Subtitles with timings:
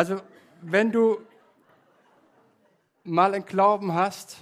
[0.00, 0.22] Also,
[0.62, 1.18] wenn du
[3.04, 4.38] mal einen Glauben hast,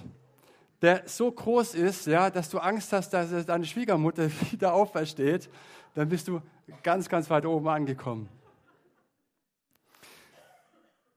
[0.81, 5.49] der so groß ist, ja, dass du Angst hast, dass deine Schwiegermutter wieder aufersteht,
[5.95, 6.41] dann bist du
[6.81, 8.29] ganz, ganz weit oben angekommen.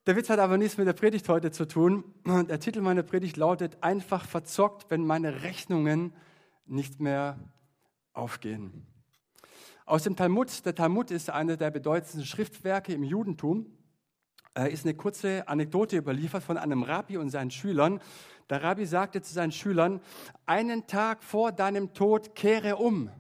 [0.07, 2.03] Der Witz hat aber nichts mit der Predigt heute zu tun.
[2.27, 6.13] Der Titel meiner Predigt lautet einfach verzockt, wenn meine Rechnungen
[6.67, 7.39] nicht mehr
[8.13, 8.89] aufgehen.
[9.87, 13.79] Aus dem Talmud, der Talmud ist eine der bedeutendsten Schriftwerke im Judentum
[14.55, 18.01] ist eine kurze Anekdote überliefert von einem Rabbi und seinen Schülern.
[18.51, 20.01] Der Rabbi sagte zu seinen Schülern,
[20.45, 23.11] einen Tag vor deinem Tod kehre um.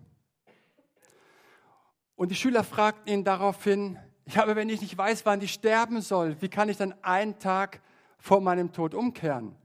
[2.16, 6.00] Und die Schüler fragten ihn daraufhin, ja, aber wenn ich nicht weiß, wann ich sterben
[6.00, 7.80] soll, wie kann ich dann einen Tag
[8.18, 9.56] vor meinem Tod umkehren?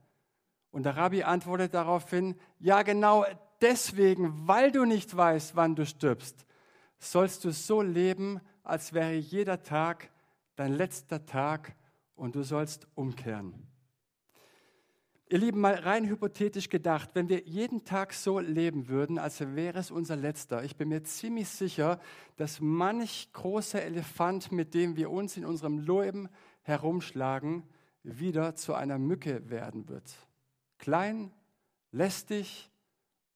[0.72, 3.26] Und der Rabbi antwortet daraufhin, ja genau
[3.62, 6.46] deswegen, weil du nicht weißt, wann du stirbst,
[6.98, 10.10] sollst du so leben, als wäre jeder Tag
[10.58, 11.76] dein letzter Tag
[12.16, 13.54] und du sollst umkehren.
[15.30, 19.78] Ihr Lieben, mal rein hypothetisch gedacht, wenn wir jeden Tag so leben würden, als wäre
[19.78, 22.00] es unser letzter, ich bin mir ziemlich sicher,
[22.38, 26.30] dass manch großer Elefant, mit dem wir uns in unserem Leben
[26.62, 27.64] herumschlagen,
[28.04, 30.10] wieder zu einer Mücke werden wird.
[30.78, 31.34] Klein,
[31.92, 32.72] lästig,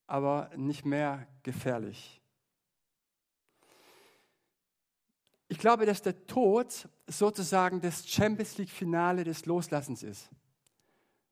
[0.06, 2.21] aber nicht mehr gefährlich.
[5.52, 10.30] Ich glaube, dass der Tod sozusagen das Champions League-Finale des Loslassens ist.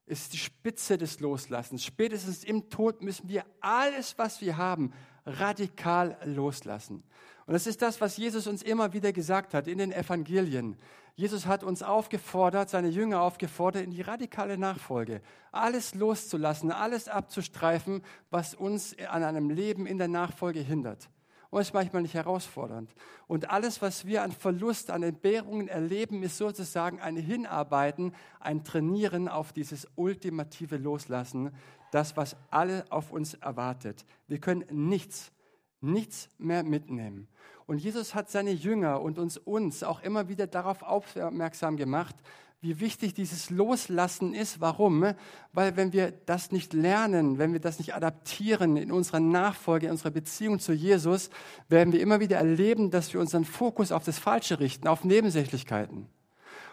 [0.05, 1.83] Es ist die Spitze des Loslassens.
[1.83, 4.93] Spätestens im Tod müssen wir alles, was wir haben,
[5.25, 7.03] radikal loslassen.
[7.47, 10.77] Und das ist das, was Jesus uns immer wieder gesagt hat in den Evangelien.
[11.15, 18.03] Jesus hat uns aufgefordert, seine Jünger aufgefordert, in die radikale Nachfolge, alles loszulassen, alles abzustreifen,
[18.29, 21.09] was uns an einem Leben in der Nachfolge hindert
[21.51, 22.95] und ist manchmal nicht herausfordernd.
[23.27, 29.29] Und alles, was wir an Verlust, an Entbehrungen erleben, ist sozusagen ein Hinarbeiten, ein Trainieren
[29.29, 31.51] auf dieses ultimative Loslassen,
[31.91, 34.07] das, was alle auf uns erwartet.
[34.29, 35.33] Wir können nichts,
[35.81, 37.29] nichts mehr mitnehmen.
[37.67, 42.17] Und Jesus hat seine Jünger und uns, uns auch immer wieder darauf aufmerksam gemacht,
[42.61, 44.61] wie wichtig dieses Loslassen ist.
[44.61, 45.15] Warum?
[45.53, 49.93] Weil wenn wir das nicht lernen, wenn wir das nicht adaptieren in unserer Nachfolge, in
[49.93, 51.31] unserer Beziehung zu Jesus,
[51.69, 56.07] werden wir immer wieder erleben, dass wir unseren Fokus auf das Falsche richten, auf Nebensächlichkeiten.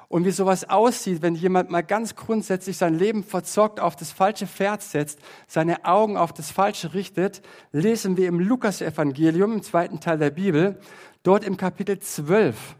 [0.09, 4.47] Und wie sowas aussieht, wenn jemand mal ganz grundsätzlich sein Leben verzockt, auf das falsche
[4.47, 7.41] Pferd setzt, seine Augen auf das Falsche richtet,
[7.73, 10.79] lesen wir im Lukas-Evangelium, im zweiten Teil der Bibel,
[11.23, 12.75] dort im Kapitel 12.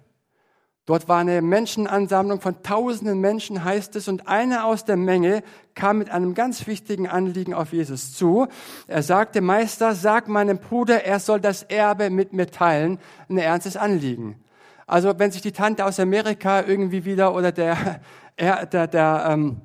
[0.87, 5.43] Dort war eine Menschenansammlung von tausenden Menschen, heißt es, und einer aus der Menge
[5.75, 8.47] kam mit einem ganz wichtigen Anliegen auf Jesus zu.
[8.87, 12.99] Er sagte, Meister, sag meinem Bruder, er soll das Erbe mit mir teilen.
[13.27, 14.41] Ein ernstes Anliegen.
[14.85, 17.99] Also wenn sich die Tante aus Amerika irgendwie wieder oder der,
[18.39, 19.57] der, der, der, ähm,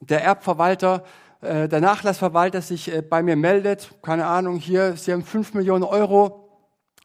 [0.00, 1.04] der Erbverwalter,
[1.42, 5.84] äh, der Nachlassverwalter sich äh, bei mir meldet, keine Ahnung, hier, Sie haben fünf Millionen
[5.84, 6.48] Euro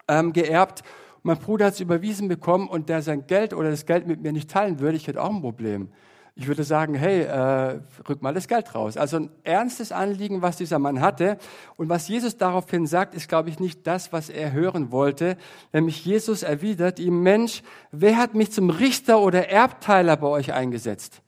[0.08, 0.82] ähm, geerbt
[1.22, 4.32] mein Bruder hat es überwiesen bekommen und der sein Geld oder das Geld mit mir
[4.32, 5.90] nicht teilen würde, ich hätte auch ein Problem.
[6.36, 8.96] Ich würde sagen, hey, äh, rück mal das Geld raus.
[8.96, 11.36] Also ein ernstes Anliegen, was dieser Mann hatte.
[11.76, 15.36] Und was Jesus daraufhin sagt, ist, glaube ich, nicht das, was er hören wollte.
[15.72, 21.20] Nämlich Jesus erwidert ihm, Mensch, wer hat mich zum Richter oder Erbteiler bei euch eingesetzt?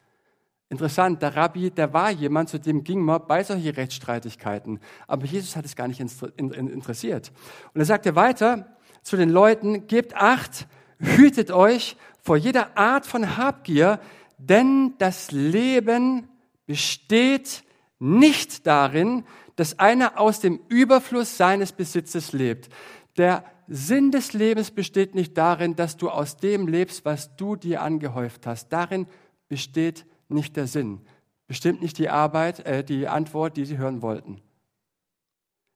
[0.70, 4.80] Interessant, der Rabbi, der war jemand, zu dem ging man bei solchen Rechtsstreitigkeiten.
[5.06, 7.32] Aber Jesus hat es gar nicht interessiert.
[7.74, 10.66] Und er sagte weiter, zu den Leuten, gebt acht,
[10.98, 14.00] hütet euch vor jeder Art von Habgier,
[14.38, 16.28] denn das Leben
[16.66, 17.64] besteht
[17.98, 19.24] nicht darin,
[19.56, 22.68] dass einer aus dem Überfluss seines Besitzes lebt.
[23.16, 27.82] Der Sinn des Lebens besteht nicht darin, dass du aus dem lebst, was du dir
[27.82, 28.72] angehäuft hast.
[28.72, 29.06] Darin
[29.48, 31.00] besteht nicht der Sinn.
[31.46, 34.40] Bestimmt nicht die Arbeit, äh, die Antwort, die sie hören wollten.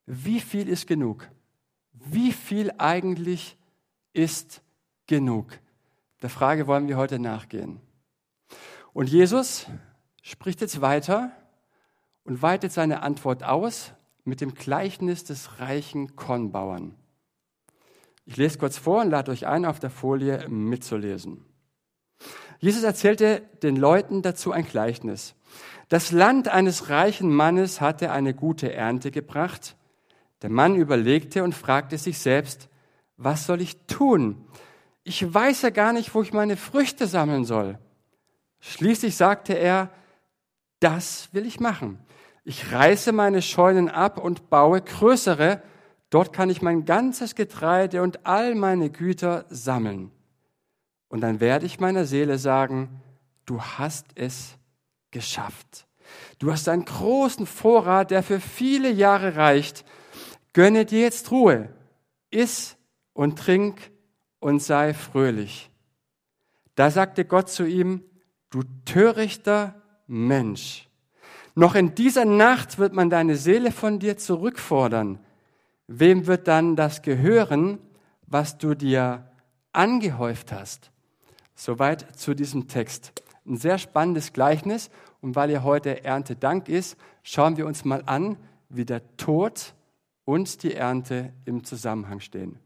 [0.07, 1.29] Wie viel ist genug?
[2.05, 3.57] Wie viel eigentlich
[4.13, 4.63] ist
[5.07, 5.59] genug?
[6.23, 7.81] Der Frage wollen wir heute nachgehen.
[8.93, 9.67] Und Jesus
[10.23, 11.33] spricht jetzt weiter
[12.25, 13.93] und weitet seine Antwort aus
[14.25, 16.95] mit dem Gleichnis des reichen Kornbauern.
[18.25, 21.45] Ich lese kurz vor und lade euch ein, auf der Folie mitzulesen.
[22.59, 25.35] Jesus erzählte den Leuten dazu ein Gleichnis.
[25.89, 29.77] Das Land eines reichen Mannes hatte eine gute Ernte gebracht
[30.43, 32.69] der Mann überlegte und fragte sich selbst,
[33.17, 34.45] was soll ich tun?
[35.05, 37.79] Ich weiß ja gar nicht, wo ich meine Früchte sammeln soll.
[38.61, 39.91] Schließlich sagte er,
[40.81, 41.99] das will ich machen.
[42.45, 45.63] Ich reiße meine Scheunen ab und baue größere.
[46.11, 50.11] Dort kann ich mein ganzes Getreide und all meine Güter sammeln.
[51.09, 53.01] Und dann werde ich meiner Seele sagen,
[53.47, 54.57] du hast es
[55.11, 55.87] geschafft.
[56.39, 59.85] Du hast einen großen Vorrat, der für viele Jahre reicht.
[60.57, 61.69] Gönne dir jetzt Ruhe.
[62.31, 62.79] Iss
[63.13, 63.91] und trink
[64.39, 65.71] und sei fröhlich.
[66.77, 68.03] Da sagte Gott zu ihm,
[68.49, 69.75] du törichter
[70.07, 70.89] Mensch.
[71.55, 75.19] Noch in dieser Nacht wird man deine Seele von dir zurückfordern.
[75.89, 77.79] Wem wird dann das gehören,
[78.27, 79.31] was du dir
[79.73, 80.91] angehäuft hast?
[81.55, 83.13] Soweit zu diesem Text.
[83.45, 84.89] Ein sehr spannendes Gleichnis.
[85.21, 88.39] Und weil ja heute Erntedank ist, schauen wir uns mal an,
[88.71, 89.75] wie der Tod
[90.27, 92.59] und die Ernte im Zusammenhang stehen.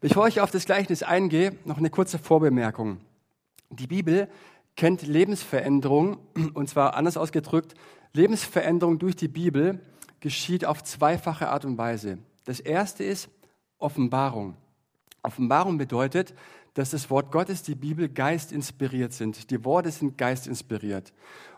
[0.00, 3.00] Bevor ich auf das Gleichnis eingehe, noch eine kurze Vorbemerkung.
[3.68, 4.28] Die Bibel
[4.74, 6.18] kennt Lebensveränderung,
[6.54, 7.74] und zwar anders ausgedrückt,
[8.14, 9.78] Lebensveränderung durch die Bibel
[10.20, 12.18] geschieht auf zweifache Art und Weise.
[12.44, 13.28] Das erste ist
[13.78, 14.56] Offenbarung.
[15.22, 16.34] Offenbarung bedeutet,
[16.74, 19.50] dass das Wort Gottes, die Bibel, geistinspiriert sind.
[19.50, 21.12] Die Worte sind geistinspiriert.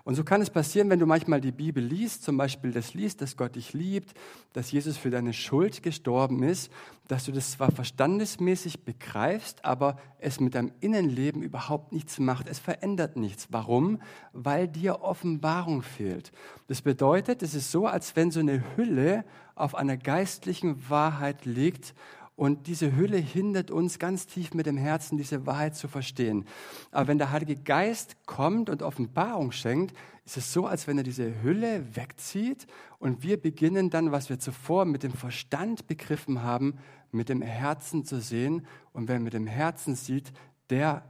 [0.05, 3.23] Und so kann es passieren, wenn du manchmal die Bibel liest, zum Beispiel das liest,
[3.23, 4.15] dass Gott dich liebt,
[4.53, 6.73] dass Jesus für deine Schuld gestorben ist,
[7.07, 12.49] dass du das zwar verstandesmäßig begreifst, aber es mit deinem Innenleben überhaupt nichts macht.
[12.49, 13.49] Es verändert nichts.
[13.51, 14.01] Warum?
[14.33, 16.33] Weil dir Offenbarung fehlt.
[16.67, 21.95] Das bedeutet, es ist so, als wenn so eine Hülle auf einer geistlichen Wahrheit liegt
[22.35, 26.47] und diese Hülle hindert uns ganz tief mit dem Herzen, diese Wahrheit zu verstehen.
[26.91, 31.05] Aber wenn der Heilige Geist kommt und Offenbarung schenkt, ist es so, als wenn er
[31.05, 32.67] diese Hülle wegzieht
[32.99, 36.79] und wir beginnen dann, was wir zuvor mit dem Verstand begriffen haben,
[37.11, 38.67] mit dem Herzen zu sehen.
[38.93, 40.33] Und wer mit dem Herzen sieht,
[40.71, 41.05] der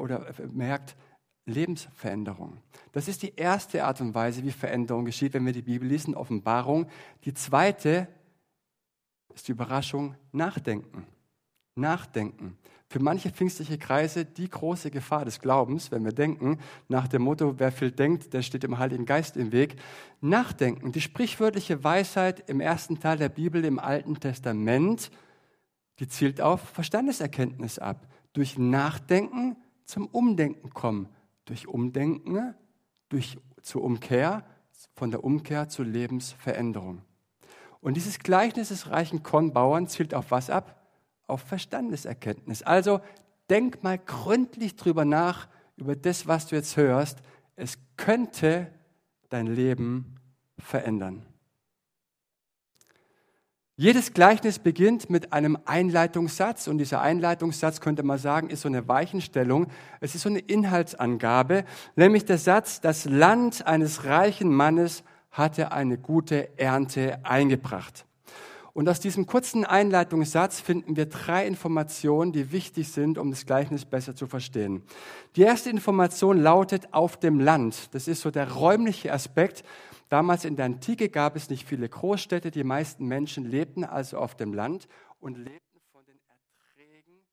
[0.00, 0.96] oder merkt
[1.44, 2.58] Lebensveränderung.
[2.92, 6.14] Das ist die erste Art und Weise, wie Veränderung geschieht, wenn wir die Bibel lesen,
[6.14, 6.86] Offenbarung.
[7.24, 8.06] Die zweite
[9.34, 11.06] ist die Überraschung Nachdenken.
[11.74, 12.58] Nachdenken.
[12.88, 16.58] Für manche pfingstliche Kreise die große Gefahr des Glaubens, wenn wir denken,
[16.88, 19.76] nach dem Motto, wer viel denkt, der steht dem Heiligen Geist im Weg.
[20.20, 25.10] Nachdenken, die sprichwörtliche Weisheit im ersten Teil der Bibel im Alten Testament,
[25.98, 28.06] die zielt auf Verstandeserkenntnis ab.
[28.34, 29.56] Durch Nachdenken
[29.86, 31.08] zum Umdenken kommen.
[31.46, 32.54] Durch Umdenken,
[33.08, 34.44] durch zur Umkehr,
[34.94, 37.02] von der Umkehr zur Lebensveränderung.
[37.82, 40.80] Und dieses Gleichnis des reichen Kornbauern zielt auf was ab?
[41.26, 42.62] Auf Verstandeserkenntnis.
[42.62, 43.00] Also
[43.50, 47.18] denk mal gründlich drüber nach, über das, was du jetzt hörst.
[47.56, 48.68] Es könnte
[49.28, 50.14] dein Leben
[50.58, 51.26] verändern.
[53.74, 58.86] Jedes Gleichnis beginnt mit einem Einleitungssatz und dieser Einleitungssatz könnte man sagen, ist so eine
[58.86, 59.66] Weichenstellung.
[59.98, 61.64] Es ist so eine Inhaltsangabe,
[61.96, 65.02] nämlich der Satz, das Land eines reichen Mannes
[65.32, 68.06] hatte eine gute Ernte eingebracht.
[68.74, 73.84] Und aus diesem kurzen Einleitungssatz finden wir drei Informationen, die wichtig sind, um das Gleichnis
[73.84, 74.82] besser zu verstehen.
[75.36, 77.94] Die erste Information lautet auf dem Land.
[77.94, 79.62] Das ist so der räumliche Aspekt.
[80.08, 82.50] Damals in der Antike gab es nicht viele Großstädte.
[82.50, 84.88] Die meisten Menschen lebten also auf dem Land
[85.20, 87.24] und lebten von den Erträgen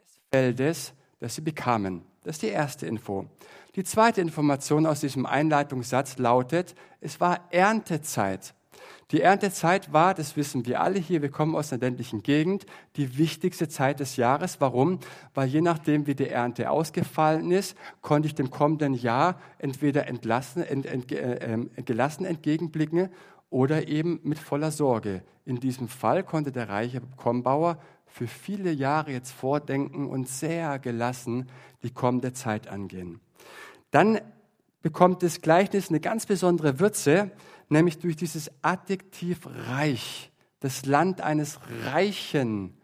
[0.00, 2.02] des Feldes, das sie bekamen.
[2.22, 3.26] Das ist die erste Info.
[3.76, 8.54] Die zweite Information aus diesem Einleitungssatz lautet, es war Erntezeit.
[9.10, 12.66] Die Erntezeit war, das wissen wir alle hier, wir kommen aus einer ländlichen Gegend,
[12.96, 14.60] die wichtigste Zeit des Jahres.
[14.60, 15.00] Warum?
[15.34, 20.62] Weil je nachdem, wie die Ernte ausgefallen ist, konnte ich dem kommenden Jahr entweder entlassen,
[20.62, 23.08] ent, ent, äh, äh, gelassen entgegenblicken
[23.50, 25.22] oder eben mit voller Sorge.
[25.44, 31.48] In diesem Fall konnte der reiche Kornbauer für viele Jahre jetzt vordenken und sehr gelassen
[31.82, 33.20] die kommende Zeit angehen.
[33.94, 34.20] Dann
[34.82, 37.30] bekommt das Gleichnis eine ganz besondere Würze,
[37.68, 42.76] nämlich durch dieses Adjektiv reich, das Land eines reichen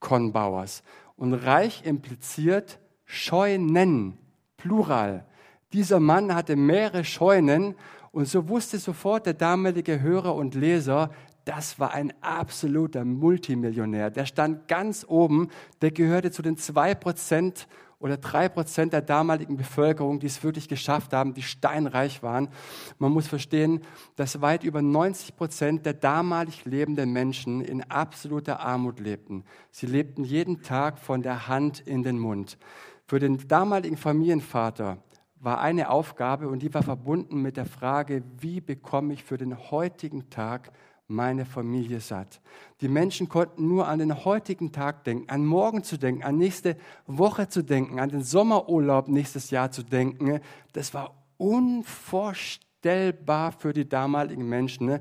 [0.00, 0.82] Kornbauers.
[1.16, 4.16] Und reich impliziert Scheunen,
[4.56, 5.26] Plural.
[5.74, 7.74] Dieser Mann hatte mehrere Scheunen
[8.10, 11.10] und so wusste sofort der damalige Hörer und Leser,
[11.44, 14.08] das war ein absoluter Multimillionär.
[14.10, 15.50] Der stand ganz oben,
[15.82, 17.68] der gehörte zu den zwei Prozent
[18.04, 22.50] oder drei Prozent der damaligen Bevölkerung, die es wirklich geschafft haben, die steinreich waren.
[22.98, 23.80] Man muss verstehen,
[24.14, 29.42] dass weit über 90 Prozent der damalig lebenden Menschen in absoluter Armut lebten.
[29.70, 32.58] Sie lebten jeden Tag von der Hand in den Mund.
[33.06, 34.98] Für den damaligen Familienvater
[35.40, 39.70] war eine Aufgabe und die war verbunden mit der Frage, wie bekomme ich für den
[39.70, 40.72] heutigen Tag
[41.06, 42.40] meine Familie satt.
[42.80, 46.76] Die Menschen konnten nur an den heutigen Tag denken, an morgen zu denken, an nächste
[47.06, 50.40] Woche zu denken, an den Sommerurlaub nächstes Jahr zu denken.
[50.72, 54.86] Das war unvorstellbar für die damaligen Menschen.
[54.86, 55.00] Ne?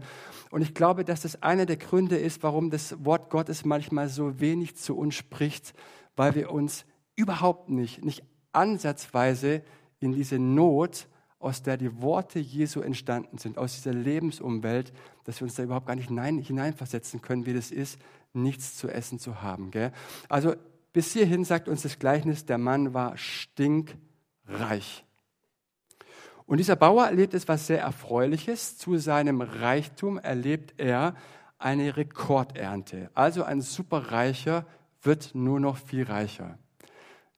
[0.52, 4.40] Und ich glaube, dass das einer der Gründe ist, warum das Wort Gottes manchmal so
[4.40, 5.74] wenig zu uns spricht,
[6.16, 9.64] weil wir uns überhaupt nicht, nicht ansatzweise
[10.00, 11.08] in diese Not,
[11.44, 14.94] aus der die Worte Jesu entstanden sind, aus dieser Lebensumwelt,
[15.26, 18.00] dass wir uns da überhaupt gar nicht hineinversetzen können, wie das ist,
[18.34, 19.72] nichts zu essen zu haben.
[19.72, 19.92] Gell?
[20.30, 20.56] Also
[20.94, 25.04] bis hierhin sagt uns das Gleichnis, der Mann war stinkreich.
[26.46, 28.78] Und dieser Bauer erlebt etwas sehr Erfreuliches.
[28.78, 31.16] Zu seinem Reichtum erlebt er
[31.58, 33.10] eine Rekordernte.
[33.14, 34.66] Also ein Superreicher
[35.02, 36.58] wird nur noch viel reicher.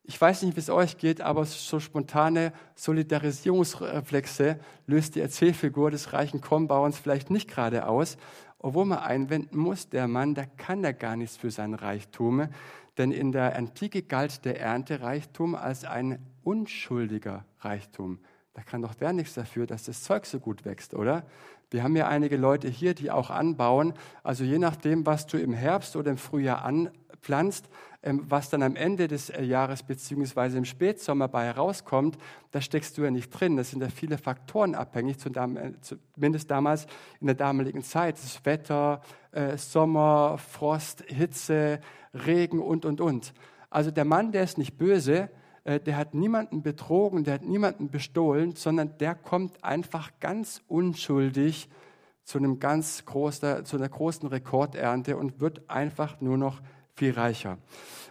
[0.08, 6.14] Ich weiß nicht, wie es euch geht, aber so spontane Solidarisierungsreflexe löst die Erzählfigur des
[6.14, 8.18] reichen Kornbauerns vielleicht nicht gerade aus,
[8.60, 12.48] obwohl man einwenden muss, der Mann, der kann ja gar nichts für sein Reichtum,
[12.98, 18.20] denn in der Antike galt der Erntereichtum als ein unschuldiger Reichtum.
[18.54, 21.26] Da kann doch der nichts dafür, dass das Zeug so gut wächst, oder?
[21.72, 23.94] Wir haben ja einige Leute hier, die auch anbauen.
[24.24, 27.68] Also je nachdem, was du im Herbst oder im Frühjahr anpflanzt,
[28.06, 32.18] was dann am Ende des äh, Jahres beziehungsweise im Spätsommer bei herauskommt,
[32.52, 33.58] da steckst du ja nicht drin.
[33.58, 36.86] Das sind ja viele Faktoren abhängig, äh, zumindest damals
[37.20, 38.18] in der damaligen Zeit.
[38.18, 41.80] Das Wetter, äh, Sommer, Frost, Hitze,
[42.14, 43.34] Regen und, und, und.
[43.70, 45.30] Also der Mann, der ist nicht böse,
[45.66, 51.68] der hat niemanden betrogen, der hat niemanden bestohlen, sondern der kommt einfach ganz unschuldig
[52.24, 56.62] zu, einem ganz großen, zu einer großen Rekordernte und wird einfach nur noch
[56.96, 57.58] viel reicher.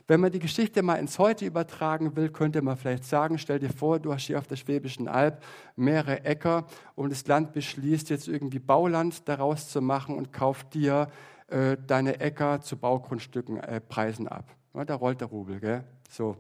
[0.06, 3.70] Wenn man die Geschichte mal ins Heute übertragen will, könnte man vielleicht sagen, stell dir
[3.70, 5.42] vor, du hast hier auf der Schwäbischen Alb
[5.76, 11.08] mehrere Äcker und das Land beschließt jetzt irgendwie Bauland daraus zu machen und kauft dir
[11.48, 14.54] äh, deine Äcker zu Baugrundstücken äh, Preisen ab.
[14.74, 15.84] Ja, da rollt der Rubel, gell?
[16.10, 16.36] So.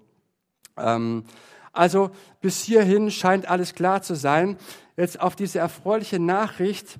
[0.76, 1.24] Ähm,
[1.72, 2.10] also
[2.42, 4.58] bis hierhin scheint alles klar zu sein.
[4.96, 6.98] Jetzt auf diese erfreuliche Nachricht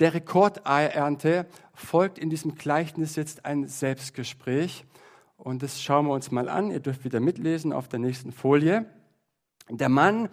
[0.00, 4.84] der Rekordernte folgt in diesem Gleichnis jetzt ein Selbstgespräch.
[5.36, 6.70] Und das schauen wir uns mal an.
[6.70, 8.86] Ihr dürft wieder mitlesen auf der nächsten Folie.
[9.68, 10.28] Der Mann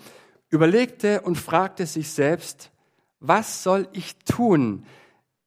[0.49, 2.71] überlegte und fragte sich selbst,
[3.19, 4.85] was soll ich tun?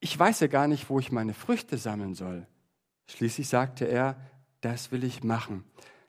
[0.01, 2.47] Ich weiß ja gar nicht, wo ich meine Früchte sammeln soll.
[3.07, 4.17] Schließlich sagte er,
[4.61, 5.65] das will ich machen.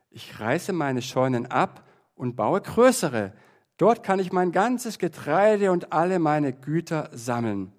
[0.10, 3.34] Ich reiße meine Scheunen ab und baue größere.
[3.78, 7.72] Dort kann ich mein ganzes Getreide und alle meine Güter sammeln.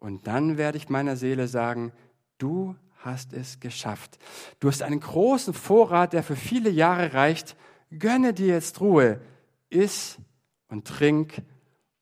[0.00, 1.92] Und dann werde ich meiner Seele sagen,
[2.38, 4.18] du hast es geschafft.
[4.58, 7.56] Du hast einen großen Vorrat, der für viele Jahre reicht.
[7.96, 9.20] Gönne dir jetzt Ruhe.
[9.68, 10.18] Iss
[10.68, 11.42] und trink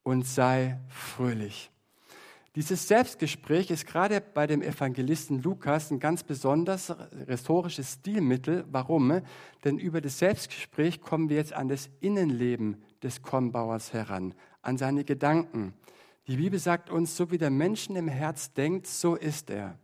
[0.02, 1.70] und sei fröhlich.
[2.54, 6.90] Dieses Selbstgespräch ist gerade bei dem Evangelisten Lukas ein ganz besonders
[7.28, 8.64] rhetorisches Stilmittel.
[8.70, 9.20] Warum?
[9.64, 15.04] Denn über das Selbstgespräch kommen wir jetzt an das Innenleben des Kornbauers heran, an seine
[15.04, 15.74] Gedanken.
[16.28, 19.78] Die Bibel sagt uns, so wie der Menschen im Herz denkt, so ist er.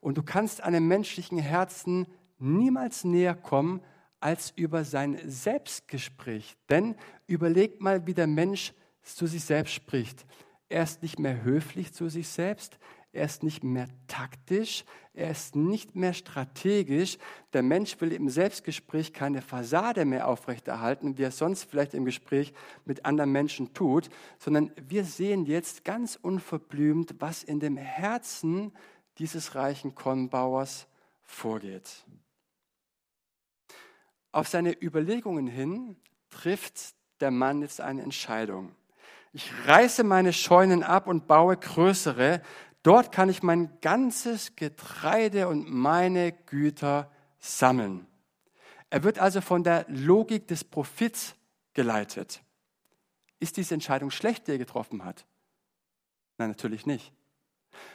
[0.00, 2.06] Und du kannst einem menschlichen Herzen
[2.38, 3.80] niemals näher kommen
[4.20, 6.56] als über sein Selbstgespräch.
[6.68, 6.94] Denn
[7.26, 10.26] überleg mal, wie der Mensch zu sich selbst spricht.
[10.68, 12.78] Er ist nicht mehr höflich zu sich selbst,
[13.12, 17.18] er ist nicht mehr taktisch, er ist nicht mehr strategisch.
[17.52, 22.52] Der Mensch will im Selbstgespräch keine Fassade mehr aufrechterhalten, wie er sonst vielleicht im Gespräch
[22.84, 28.72] mit anderen Menschen tut, sondern wir sehen jetzt ganz unverblümt, was in dem Herzen
[29.18, 30.86] dieses reichen Kornbauers
[31.22, 32.04] vorgeht.
[34.30, 35.96] Auf seine Überlegungen hin
[36.30, 38.72] trifft der Mann jetzt eine Entscheidung.
[39.32, 42.42] Ich reiße meine Scheunen ab und baue größere,
[42.82, 48.06] Dort kann ich mein ganzes Getreide und meine Güter sammeln.
[48.88, 51.34] Er wird also von der Logik des Profits
[51.74, 52.42] geleitet.
[53.38, 55.26] Ist diese Entscheidung schlecht, die er getroffen hat?
[56.38, 57.12] Nein, natürlich nicht.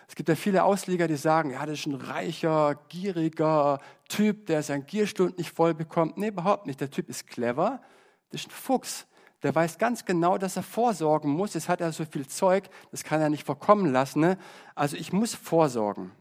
[0.08, 4.64] Es gibt ja viele Ausleger, die sagen, ja, das ist ein reicher, gieriger Typ, der
[4.64, 6.18] sein Gierstund nicht voll bekommt.
[6.18, 6.80] Nee, überhaupt nicht.
[6.80, 7.82] Der Typ ist clever,
[8.30, 9.08] das ist ein Fuchs
[9.46, 11.54] der weiß ganz genau, dass er vorsorgen muss.
[11.54, 14.20] Jetzt hat er so viel Zeug, das kann er nicht verkommen lassen.
[14.20, 14.40] Ne?
[14.74, 16.12] Also ich muss vorsorgen.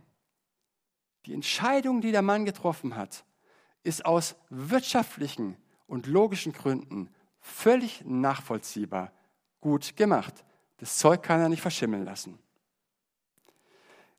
[1.24, 3.24] Die Entscheidung, die der Mann getroffen hat,
[3.82, 7.08] ist aus wirtschaftlichen und logischen Gründen
[7.40, 9.10] völlig nachvollziehbar
[9.62, 10.44] gut gemacht.
[10.76, 12.38] Das Zeug kann er nicht verschimmeln lassen.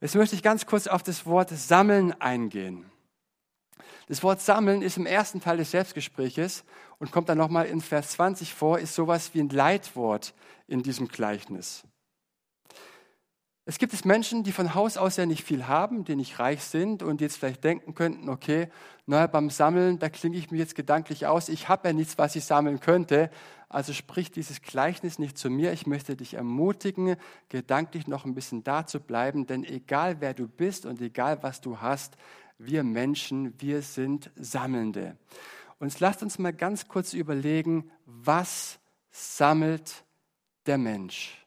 [0.01, 2.89] Jetzt möchte ich ganz kurz auf das Wort Sammeln eingehen.
[4.07, 6.63] Das Wort sammeln ist im ersten Teil des Selbstgespräches
[6.99, 10.33] und kommt dann nochmal in Vers 20 vor, ist sowas wie ein Leitwort
[10.67, 11.83] in diesem Gleichnis.
[13.67, 16.63] Es gibt es Menschen, die von Haus aus ja nicht viel haben, die nicht reich
[16.63, 18.69] sind und jetzt vielleicht denken könnten, okay,
[19.07, 22.35] naja, beim Sammeln, da klinge ich mir jetzt gedanklich aus, ich habe ja nichts, was
[22.35, 23.31] ich sammeln könnte,
[23.67, 25.73] also spricht dieses Gleichnis nicht zu mir.
[25.73, 27.15] Ich möchte dich ermutigen,
[27.49, 31.59] gedanklich noch ein bisschen da zu bleiben, denn egal wer du bist und egal was
[31.59, 32.17] du hast,
[32.57, 35.17] wir Menschen, wir sind Sammelnde.
[35.79, 38.79] Und lasst uns mal ganz kurz überlegen, was
[39.12, 40.03] sammelt
[40.65, 41.45] der Mensch?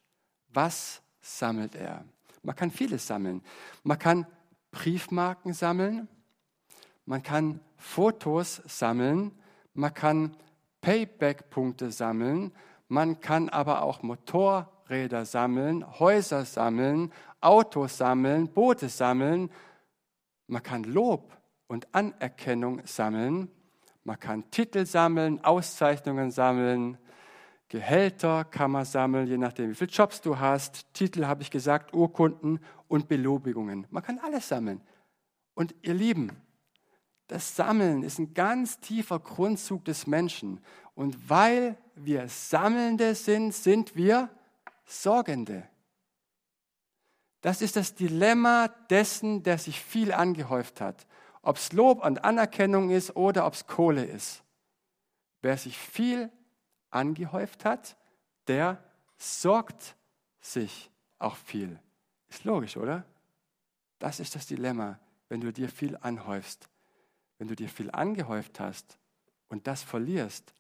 [0.49, 2.05] Was sammelt er?
[2.43, 3.43] Man kann vieles sammeln.
[3.83, 4.27] Man kann
[4.71, 6.09] Briefmarken sammeln,
[7.07, 9.33] man kann Fotos sammeln,
[9.75, 10.37] man kann
[10.81, 12.53] Payback-Punkte sammeln,
[12.89, 19.51] man kann aber auch Motorräder sammeln, Häuser sammeln, Autos sammeln, Boote sammeln,
[20.49, 21.37] man kann Lob
[21.69, 23.49] und Anerkennung sammeln,
[24.05, 26.99] man kann Titel sammeln, Auszeichnungen sammeln,
[27.69, 30.87] Gehälter kann man sammeln, je nachdem, wie viele Jobs du hast.
[30.95, 33.87] Titel habe ich gesagt, Urkunden und Belobigungen.
[33.91, 34.81] Man kann alles sammeln.
[35.53, 36.31] Und ihr Lieben,
[37.27, 40.61] das Sammeln ist ein ganz tiefer Grundzug des Menschen.
[40.95, 44.31] Und weil wir Sammelnde sind, sind wir
[44.87, 45.69] Sorgende.
[47.41, 51.07] Das ist das Dilemma dessen, der sich viel angehäuft hat.
[51.43, 54.43] Ob es Lob und Anerkennung ist oder ob es Kohle ist.
[55.41, 56.31] Wer sich viel
[56.91, 57.97] angehäuft hat,
[58.49, 58.83] der
[59.17, 59.97] sorgt
[60.41, 61.79] sich auch viel.
[62.29, 63.05] Ist logisch, oder?
[63.99, 66.69] Das ist das Dilemma, wenn du dir viel anhäufst.
[67.39, 68.99] Wenn du dir viel angehäuft hast
[69.49, 70.53] und das verlierst,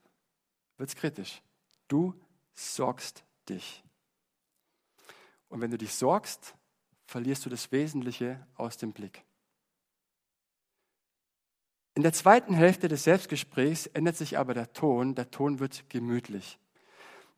[0.76, 1.42] wird es kritisch.
[1.88, 2.14] Du
[2.54, 3.82] sorgst dich.
[5.49, 6.54] Und wenn du dich sorgst,
[7.09, 9.25] verlierst du das Wesentliche aus dem Blick.
[11.95, 15.15] In der zweiten Hälfte des Selbstgesprächs ändert sich aber der Ton.
[15.15, 16.59] Der Ton wird gemütlich.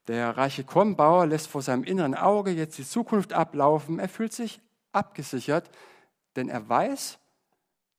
[0.08, 4.00] Der reiche Kornbauer lässt vor seinem inneren Auge jetzt die Zukunft ablaufen.
[4.00, 4.60] Er fühlt sich
[4.90, 5.70] abgesichert,
[6.34, 7.20] denn er weiß,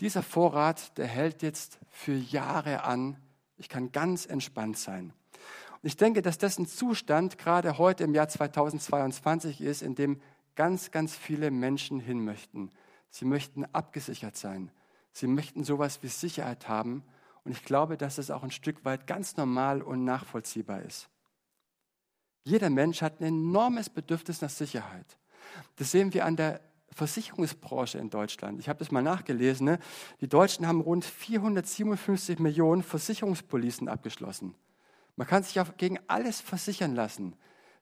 [0.01, 3.15] dieser Vorrat, der hält jetzt für Jahre an.
[3.55, 5.13] Ich kann ganz entspannt sein.
[5.81, 10.21] Und ich denke, dass das ein Zustand gerade heute im Jahr 2022 ist, in dem
[10.61, 12.69] ganz, ganz viele Menschen hin möchten.
[13.09, 14.69] Sie möchten abgesichert sein.
[15.11, 17.03] Sie möchten sowas wie Sicherheit haben.
[17.43, 21.09] Und ich glaube, dass es auch ein Stück weit ganz normal und nachvollziehbar ist.
[22.43, 25.17] Jeder Mensch hat ein enormes Bedürfnis nach Sicherheit.
[25.77, 28.59] Das sehen wir an der Versicherungsbranche in Deutschland.
[28.59, 29.65] Ich habe das mal nachgelesen.
[29.65, 29.79] Ne?
[30.19, 34.53] Die Deutschen haben rund 457 Millionen Versicherungspolicen abgeschlossen.
[35.15, 37.35] Man kann sich auch gegen alles versichern lassen.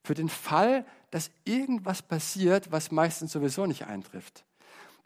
[0.04, 4.44] Für den Fall, dass irgendwas passiert, was meistens sowieso nicht eintrifft.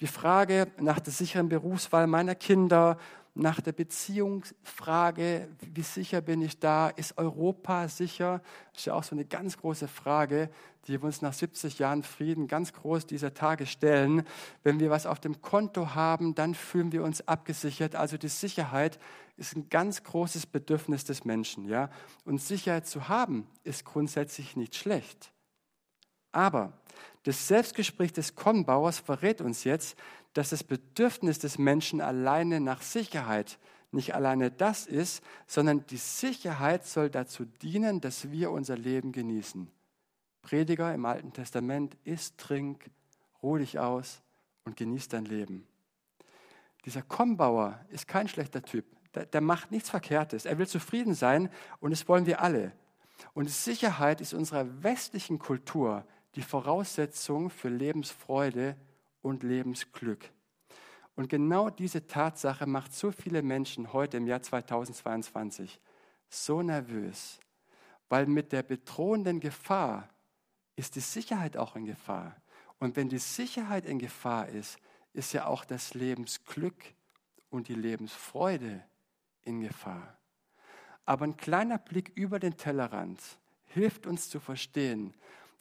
[0.01, 2.97] Die Frage nach der sicheren Berufswahl meiner Kinder,
[3.35, 6.89] nach der Beziehungsfrage, wie sicher bin ich da?
[6.89, 8.41] Ist Europa sicher?
[8.71, 10.49] Das ist ja auch so eine ganz große Frage,
[10.85, 14.23] die wir uns nach 70 Jahren Frieden ganz groß dieser Tage stellen.
[14.61, 17.95] Wenn wir was auf dem Konto haben, dann fühlen wir uns abgesichert.
[17.95, 18.99] Also die Sicherheit
[19.35, 21.65] ist ein ganz großes Bedürfnis des Menschen.
[21.65, 21.89] Ja?
[22.25, 25.31] Und Sicherheit zu haben, ist grundsätzlich nicht schlecht.
[26.31, 26.73] Aber
[27.23, 29.97] das Selbstgespräch des Kornbauers verrät uns jetzt,
[30.33, 33.59] dass das Bedürfnis des Menschen alleine nach Sicherheit
[33.93, 39.69] nicht alleine das ist, sondern die Sicherheit soll dazu dienen, dass wir unser Leben genießen.
[40.41, 42.89] Prediger im Alten Testament, isst, trink,
[43.41, 44.21] ruh dich aus
[44.65, 45.67] und genieß dein Leben.
[46.85, 48.85] Dieser Kornbauer ist kein schlechter Typ.
[49.13, 50.45] Der, der macht nichts Verkehrtes.
[50.45, 52.73] Er will zufrieden sein und das wollen wir alle.
[53.33, 58.75] Und Sicherheit ist unserer westlichen Kultur die Voraussetzung für Lebensfreude
[59.23, 60.31] und Lebensglück.
[61.15, 65.79] Und genau diese Tatsache macht so viele Menschen heute im Jahr 2022
[66.29, 67.39] so nervös,
[68.09, 70.09] weil mit der bedrohenden Gefahr
[70.75, 72.35] ist die Sicherheit auch in Gefahr.
[72.79, 74.77] Und wenn die Sicherheit in Gefahr ist,
[75.13, 76.83] ist ja auch das Lebensglück
[77.49, 78.83] und die Lebensfreude
[79.43, 80.17] in Gefahr.
[81.05, 83.21] Aber ein kleiner Blick über den Tellerrand
[83.65, 85.13] hilft uns zu verstehen,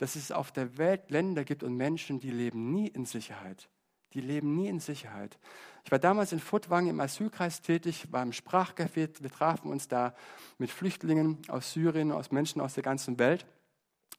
[0.03, 3.69] dass es auf der Welt Länder gibt und Menschen, die leben nie in Sicherheit.
[4.15, 5.39] Die leben nie in Sicherheit.
[5.85, 9.09] Ich war damals in Furtwangen im Asylkreis tätig, war im Sprachcafé.
[9.21, 10.17] Wir trafen uns da
[10.59, 13.47] mit Flüchtlingen aus Syrien, aus Menschen aus der ganzen Welt.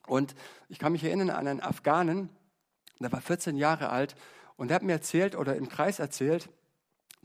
[0.08, 0.36] Und
[0.69, 2.30] ich kann mich erinnern an einen Afghanen,
[3.02, 4.15] der war 14 Jahre alt
[4.56, 6.48] und der hat mir erzählt oder im Kreis erzählt,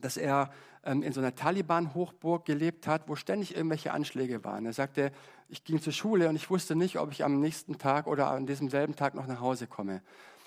[0.01, 0.51] dass er
[0.85, 4.67] ähm, in so einer Taliban-Hochburg gelebt hat, wo ständig irgendwelche Anschläge waren.
[4.67, 5.13] Er sagte,
[5.49, 8.47] ich ging zur Schule und ich wusste nicht, ob ich am nächsten Tag oder an
[8.47, 10.03] diesem selben Tag noch nach Hause komme.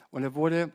[0.09, 0.71] Und er wurde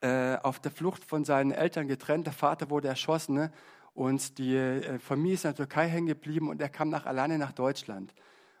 [0.00, 2.26] äh, auf der Flucht von seinen Eltern getrennt.
[2.26, 3.52] Der Vater wurde erschossen ne?
[3.92, 7.38] und die äh, Familie ist in der Türkei hängen geblieben und er kam nach, alleine
[7.38, 8.14] nach Deutschland.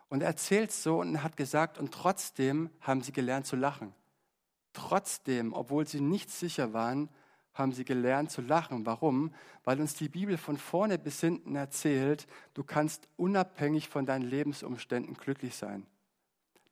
[0.08, 3.94] Und er erzählt so und hat gesagt, und trotzdem haben sie gelernt zu lachen.
[4.72, 7.08] Trotzdem, obwohl sie nicht sicher waren,
[7.54, 8.86] haben sie gelernt zu lachen.
[8.86, 9.34] Warum?
[9.64, 15.14] Weil uns die Bibel von vorne bis hinten erzählt, du kannst unabhängig von deinen Lebensumständen
[15.14, 15.86] glücklich sein.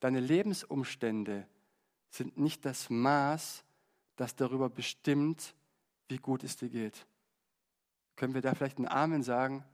[0.01, 1.47] Deine Lebensumstände
[2.11, 3.65] sind nicht das Maß,
[4.17, 5.55] das darüber bestimmt,
[6.09, 7.07] wie gut es dir geht.
[8.17, 9.65] Können wir da vielleicht einen Amen sagen?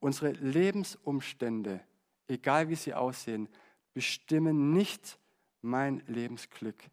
[0.00, 1.80] Unsere Lebensumstände,
[2.28, 3.48] egal wie sie aussehen,
[3.92, 5.18] bestimmen nicht
[5.62, 6.90] mein Lebensglück.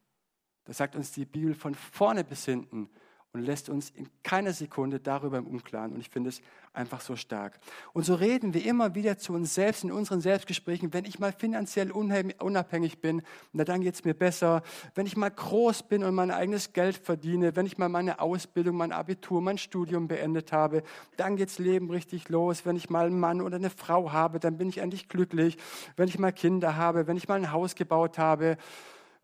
[0.66, 2.90] Das sagt uns die Bibel von vorne bis hinten
[3.34, 5.94] und lässt uns in keiner Sekunde darüber im Unklaren.
[5.94, 6.42] Und ich finde es
[6.74, 7.60] einfach so stark.
[7.94, 11.32] Und so reden wir immer wieder zu uns selbst in unseren Selbstgesprächen, wenn ich mal
[11.32, 13.22] finanziell unabhängig bin,
[13.54, 14.64] na dann geht es mir besser.
[14.96, 18.76] Wenn ich mal groß bin und mein eigenes Geld verdiene, wenn ich mal meine Ausbildung,
[18.76, 20.84] mein Abitur, mein Studium beendet habe,
[21.16, 22.66] dann geht's Leben richtig los.
[22.66, 25.58] Wenn ich mal einen Mann oder eine Frau habe, dann bin ich endlich glücklich.
[25.96, 28.58] Wenn ich mal Kinder habe, wenn ich mal ein Haus gebaut habe,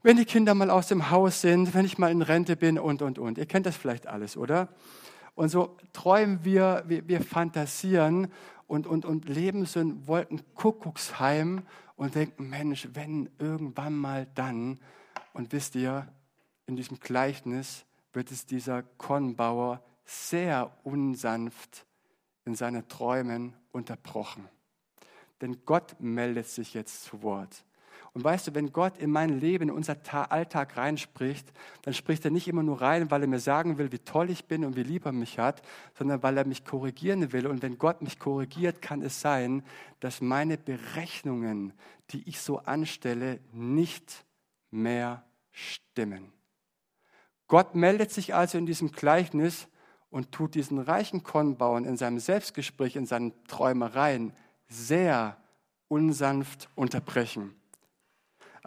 [0.03, 3.01] wenn die Kinder mal aus dem Haus sind, wenn ich mal in Rente bin und,
[3.01, 3.37] und, und.
[3.37, 4.69] Ihr kennt das vielleicht alles, oder?
[5.35, 8.31] Und so träumen wir, wir, wir fantasieren
[8.67, 11.63] und, und, und leben so in Wolkenkuckucksheim
[11.95, 14.79] und denken, Mensch, wenn irgendwann mal dann.
[15.33, 16.07] Und wisst ihr,
[16.65, 21.85] in diesem Gleichnis wird es dieser Kornbauer sehr unsanft
[22.45, 24.47] in seinen Träumen unterbrochen.
[25.41, 27.63] Denn Gott meldet sich jetzt zu Wort.
[28.17, 29.95] Und weißt du, wenn Gott in mein Leben, in unser
[30.31, 31.53] Alltag reinspricht,
[31.83, 34.45] dann spricht er nicht immer nur rein, weil er mir sagen will, wie toll ich
[34.45, 35.61] bin und wie lieb er mich hat,
[35.95, 37.45] sondern weil er mich korrigieren will.
[37.45, 39.61] Und wenn Gott mich korrigiert, kann es sein,
[39.99, 41.73] dass meine Berechnungen,
[42.09, 44.25] die ich so anstelle, nicht
[44.71, 46.33] mehr stimmen.
[47.47, 49.67] Gott meldet sich also in diesem Gleichnis
[50.09, 54.33] und tut diesen reichen Kornbauern in seinem Selbstgespräch, in seinen Träumereien
[54.67, 55.37] sehr
[55.87, 57.53] unsanft unterbrechen.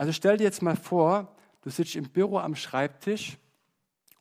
[0.01, 1.29] Also stell dir jetzt mal vor,
[1.61, 3.37] du sitzt im Büro am Schreibtisch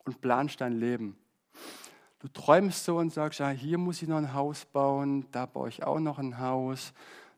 [0.04, 1.16] und planst dein Leben.
[2.18, 5.70] Du träumst so und sagst, ja, hier muss ich noch ein Haus bauen, da baue
[5.70, 6.92] ich auch noch ein Haus,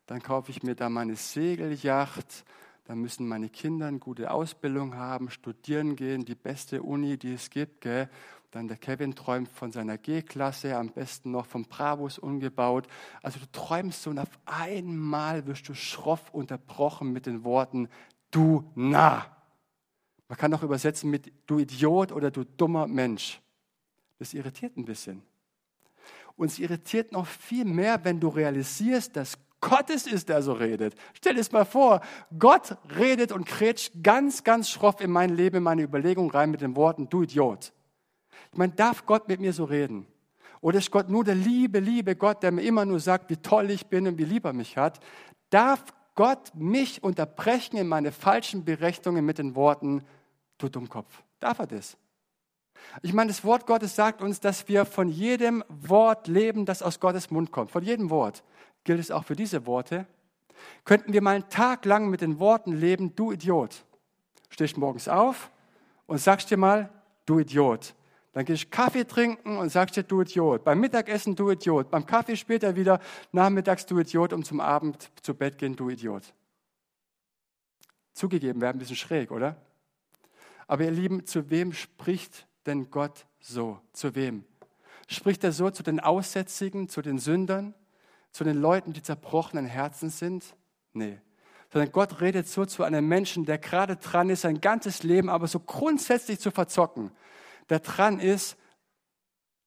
[0.06, 2.44] dann kaufe ich mir da meine Segelyacht,
[2.86, 7.48] dann müssen meine Kinder eine gute Ausbildung haben, studieren gehen, die beste Uni, die es
[7.48, 7.82] gibt.
[7.82, 8.10] Gell?
[8.50, 12.88] Dann der Kevin träumt von seiner G-Klasse, am besten noch vom Bravus umgebaut.
[13.22, 17.88] Also du träumst so und auf einmal wirst du schroff unterbrochen mit den Worten,
[18.32, 19.28] du Narr.
[20.28, 23.40] Man kann auch übersetzen mit du Idiot oder du dummer Mensch.
[24.18, 25.22] Das irritiert ein bisschen.
[26.36, 30.52] Und es irritiert noch viel mehr, wenn du realisierst, dass Gott es ist, der so
[30.52, 30.94] redet.
[31.12, 32.00] Stell es mal vor,
[32.36, 36.62] Gott redet und krätscht ganz, ganz schroff in mein Leben, in meine Überlegung rein mit
[36.62, 37.72] den Worten, du Idiot.
[38.50, 40.06] Ich meine, darf Gott mit mir so reden?
[40.60, 43.70] Oder ist Gott nur der liebe, liebe Gott, der mir immer nur sagt, wie toll
[43.70, 45.00] ich bin und wie lieb er mich hat?
[45.50, 45.84] Darf
[46.14, 50.04] Gott mich unterbrechen in meine falschen Berechnungen mit den Worten,
[50.58, 51.22] du Dummkopf.
[51.40, 51.96] Darf er das?
[53.02, 57.00] Ich meine, das Wort Gottes sagt uns, dass wir von jedem Wort leben, das aus
[57.00, 57.70] Gottes Mund kommt.
[57.70, 58.42] Von jedem Wort.
[58.84, 60.06] Gilt es auch für diese Worte?
[60.84, 63.84] Könnten wir mal einen Tag lang mit den Worten leben, du Idiot.
[64.50, 65.50] Stehst morgens auf
[66.06, 66.90] und sagst dir mal,
[67.24, 67.94] du Idiot.
[68.32, 70.64] Dann gehst du Kaffee trinken und sagst dir, du Idiot.
[70.64, 71.90] Beim Mittagessen, du Idiot.
[71.90, 72.98] Beim Kaffee später wieder,
[73.30, 74.32] nachmittags, du Idiot.
[74.32, 76.32] Um zum Abend zu Bett gehen, du Idiot.
[78.14, 79.56] Zugegeben, wäre ein bisschen schräg, oder?
[80.66, 83.80] Aber ihr Lieben, zu wem spricht denn Gott so?
[83.92, 84.44] Zu wem?
[85.08, 87.74] Spricht er so zu den Aussätzigen, zu den Sündern,
[88.30, 90.56] zu den Leuten, die zerbrochenen Herzen sind?
[90.94, 91.18] Nee.
[91.70, 95.48] Sondern Gott redet so zu einem Menschen, der gerade dran ist, sein ganzes Leben aber
[95.48, 97.10] so grundsätzlich zu verzocken
[97.72, 98.58] der dran ist,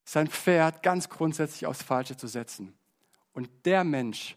[0.04, 2.72] sein Pferd ganz grundsätzlich aufs Falsche zu setzen.
[3.32, 4.36] Und der Mensch,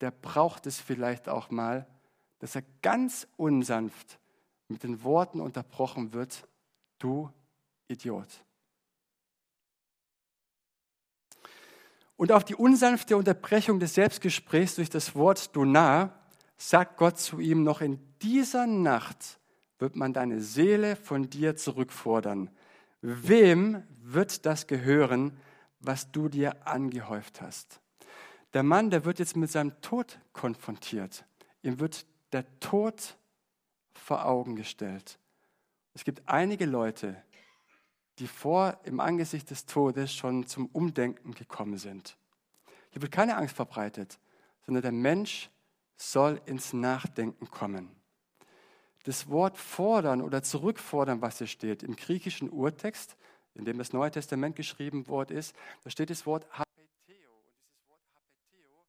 [0.00, 1.86] der braucht es vielleicht auch mal,
[2.38, 4.18] dass er ganz unsanft
[4.68, 6.48] mit den Worten unterbrochen wird,
[6.98, 7.30] du
[7.88, 8.42] Idiot.
[12.16, 16.18] Und auf die unsanfte Unterbrechung des Selbstgesprächs durch das Wort du nah
[16.56, 19.38] sagt Gott zu ihm noch in dieser Nacht
[19.78, 22.48] wird man deine Seele von dir zurückfordern.
[23.06, 25.38] Wem wird das gehören,
[25.78, 27.78] was du dir angehäuft hast?
[28.54, 31.26] Der Mann, der wird jetzt mit seinem Tod konfrontiert.
[31.62, 33.18] Ihm wird der Tod
[33.92, 35.18] vor Augen gestellt.
[35.92, 37.22] Es gibt einige Leute,
[38.20, 42.16] die vor im Angesicht des Todes schon zum Umdenken gekommen sind.
[42.88, 44.18] Hier wird keine Angst verbreitet,
[44.64, 45.50] sondern der Mensch
[45.98, 47.90] soll ins Nachdenken kommen
[49.04, 53.16] das Wort fordern oder zurückfordern, was hier steht, im griechischen Urtext,
[53.54, 57.30] in dem das Neue Testament geschrieben worden ist, da steht das Wort hapeteo.
[57.36, 58.86] Und dieses Wort hapeteo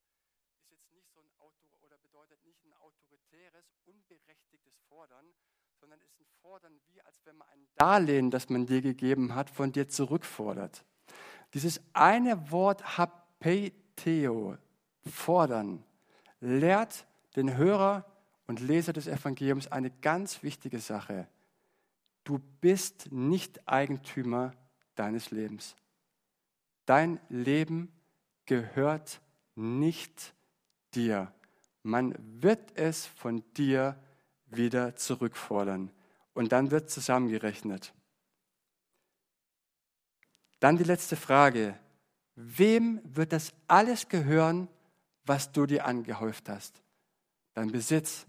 [0.57, 5.25] ist jetzt nicht so ein Autor oder bedeutet nicht ein autoritäres, unberechtigtes Fordern,
[5.79, 9.49] sondern ist ein Fordern, wie als wenn man ein Darlehen, das man dir gegeben hat,
[9.49, 10.85] von dir zurückfordert.
[11.53, 14.57] Dieses eine Wort hapeteo,
[15.05, 15.83] fordern,
[16.39, 18.05] lehrt den Hörer
[18.47, 21.27] und Leser des Evangeliums eine ganz wichtige Sache.
[22.23, 24.53] Du bist nicht Eigentümer
[24.95, 25.75] deines Lebens.
[26.85, 27.91] Dein Leben
[28.45, 29.21] gehört
[29.55, 30.33] nicht
[30.93, 31.31] dir.
[31.83, 33.99] Man wird es von dir
[34.47, 35.91] wieder zurückfordern.
[36.33, 37.93] Und dann wird zusammengerechnet.
[40.59, 41.79] Dann die letzte Frage.
[42.35, 44.67] Wem wird das alles gehören,
[45.25, 46.81] was du dir angehäuft hast?
[47.53, 48.25] Dein Besitz,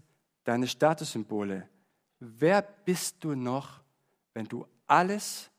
[0.47, 1.67] deine Statussymbole.
[2.19, 3.81] Wer bist du noch,
[4.33, 5.51] wenn du alles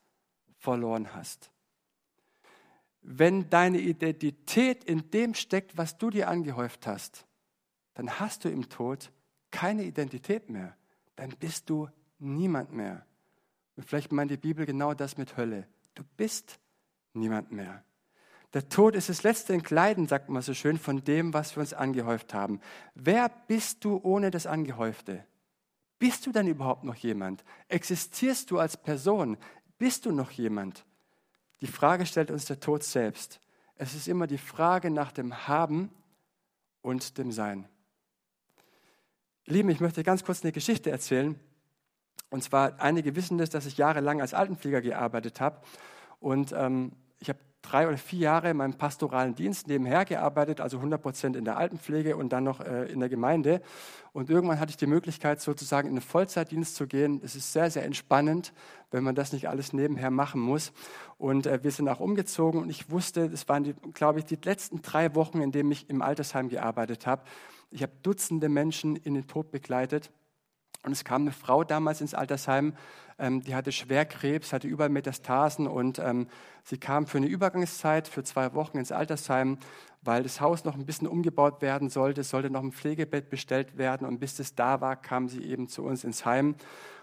[0.57, 1.51] verloren hast?
[3.03, 7.27] Wenn deine Identität in dem steckt, was du dir angehäuft hast,
[7.95, 9.13] dann hast du im Tod
[9.51, 10.77] keine Identität mehr.
[11.17, 13.05] Dann bist du niemand mehr.
[13.77, 15.69] Und vielleicht meint die Bibel genau das mit Hölle.
[15.95, 16.59] Du bist
[17.13, 17.85] niemand mehr.
[18.55, 21.75] Der Tod ist das letzte Entkleiden, sagt man so schön, von dem, was wir uns
[21.75, 22.61] angehäuft haben.
[22.95, 25.25] Wer bist du ohne das Angehäufte?
[25.99, 27.45] Bist du denn überhaupt noch jemand?
[27.69, 29.37] Existierst du als Person?
[29.79, 30.85] Bist du noch jemand?
[31.61, 33.41] Die Frage stellt uns der Tod selbst.
[33.77, 35.91] Es ist immer die Frage nach dem Haben
[36.83, 37.69] und dem Sein.
[39.45, 41.39] Lieben, ich möchte ganz kurz eine Geschichte erzählen.
[42.31, 45.61] Und zwar, einige wissen das, dass ich jahrelang als Altenpfleger gearbeitet habe.
[46.21, 50.79] Und ähm, ich habe drei oder vier Jahre in meinem pastoralen Dienst nebenher gearbeitet, also
[50.79, 53.61] 100 Prozent in der Altenpflege und dann noch äh, in der Gemeinde.
[54.13, 57.21] Und irgendwann hatte ich die Möglichkeit, sozusagen in den Vollzeitdienst zu gehen.
[57.23, 58.53] Es ist sehr, sehr entspannend,
[58.91, 60.73] wenn man das nicht alles nebenher machen muss.
[61.19, 64.83] Und äh, wir sind auch umgezogen und ich wusste, das waren, glaube ich, die letzten
[64.83, 67.23] drei Wochen, in denen ich im Altersheim gearbeitet habe.
[67.71, 70.11] Ich habe Dutzende Menschen in den Tod begleitet.
[70.85, 72.75] Und es kam eine Frau damals ins Altersheim,
[73.19, 76.29] ähm, die hatte Schwerkrebs, hatte überall Metastasen und ähm,
[76.63, 79.59] sie kam für eine Übergangszeit, für zwei Wochen ins Altersheim,
[80.03, 82.21] weil das Haus noch ein bisschen umgebaut werden sollte.
[82.21, 85.69] Es sollte noch ein Pflegebett bestellt werden und bis das da war, kam sie eben
[85.69, 86.55] zu uns ins Heim.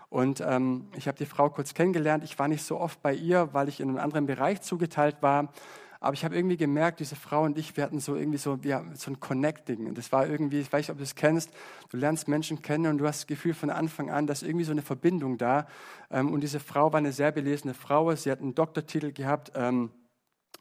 [0.09, 2.23] Und ähm, ich habe die Frau kurz kennengelernt.
[2.23, 5.51] Ich war nicht so oft bei ihr, weil ich in einem anderen Bereich zugeteilt war.
[5.99, 8.85] Aber ich habe irgendwie gemerkt, diese Frau und ich, wir hatten so irgendwie so, wir,
[8.95, 9.87] so ein Connecting.
[9.87, 11.51] Und das war irgendwie, ich weiß nicht, ob du es kennst,
[11.89, 14.71] du lernst Menschen kennen und du hast das Gefühl von Anfang an, dass irgendwie so
[14.71, 15.67] eine Verbindung da.
[16.11, 18.13] Ähm, und diese Frau war eine sehr belesene Frau.
[18.15, 19.51] Sie hat einen Doktortitel gehabt.
[19.55, 19.91] Ähm,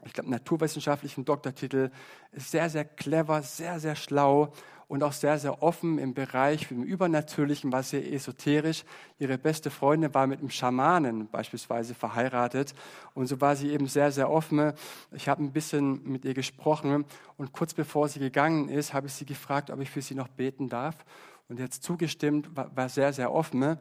[0.05, 1.91] ich glaube, naturwissenschaftlichen Doktortitel,
[2.33, 4.53] sehr, sehr clever, sehr, sehr schlau
[4.89, 8.85] und auch sehr, sehr offen im Bereich im Übernatürlichen, war sehr esoterisch.
[9.19, 12.75] Ihre beste Freundin war mit einem Schamanen beispielsweise verheiratet
[13.15, 14.73] und so war sie eben sehr, sehr offen.
[15.13, 17.05] Ich habe ein bisschen mit ihr gesprochen
[17.37, 20.29] und kurz bevor sie gegangen ist, habe ich sie gefragt, ob ich für sie noch
[20.29, 21.05] beten darf
[21.49, 23.79] und jetzt zugestimmt, war, war sehr, sehr offen.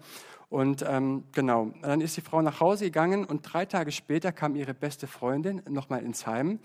[0.49, 4.55] Und ähm, genau, dann ist die Frau nach Hause gegangen und drei Tage später kam
[4.55, 6.59] ihre beste Freundin nochmal ins Heim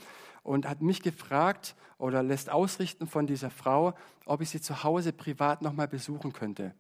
[0.48, 3.92] und hat mich gefragt oder lässt ausrichten von dieser Frau,
[4.24, 6.74] ob ich sie zu Hause privat nochmal besuchen könnte.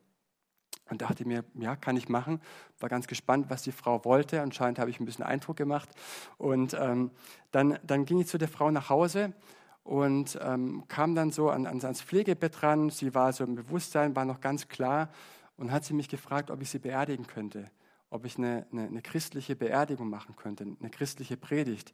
[0.88, 2.40] Und dachte mir, ja, kann ich machen.
[2.80, 4.40] War ganz gespannt, was die Frau wollte.
[4.40, 5.90] Anscheinend habe ich ein bisschen Eindruck gemacht.
[6.38, 7.10] Und ähm,
[7.50, 9.34] dann, dann ging ich zu der Frau nach Hause
[9.82, 12.88] und ähm, kam dann so an, ans Pflegebett ran.
[12.88, 15.10] Sie war so im Bewusstsein, war noch ganz klar
[15.58, 17.70] und hat sie mich gefragt, ob ich sie beerdigen könnte,
[18.08, 21.92] ob ich eine, eine, eine christliche Beerdigung machen könnte, eine christliche Predigt.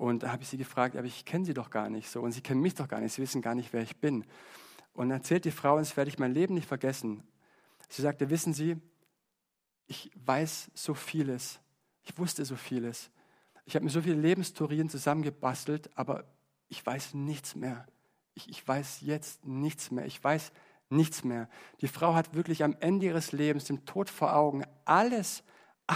[0.00, 2.32] Und da habe ich sie gefragt, aber ich kenne sie doch gar nicht so und
[2.32, 4.24] sie kennen mich doch gar nicht, sie wissen gar nicht, wer ich bin.
[4.94, 7.22] Und erzählt die Frau, und das werde ich mein Leben nicht vergessen.
[7.90, 8.78] Sie sagte, wissen Sie,
[9.88, 11.60] ich weiß so vieles,
[12.02, 13.10] ich wusste so vieles.
[13.66, 16.24] Ich habe mir so viele Lebenstheorien zusammengebastelt, aber
[16.68, 17.86] ich weiß nichts mehr.
[18.32, 20.06] Ich, ich weiß jetzt nichts mehr.
[20.06, 20.50] Ich weiß
[20.88, 21.46] nichts mehr.
[21.82, 25.44] Die Frau hat wirklich am Ende ihres Lebens, dem Tod vor Augen, alles,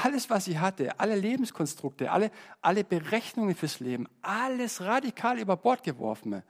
[0.02, 2.30] alles, was sie hatte, alle Lebenskonstrukte, alle,
[2.60, 6.42] alle Berechnungen fürs Leben, alles radikal über Bord geworfen.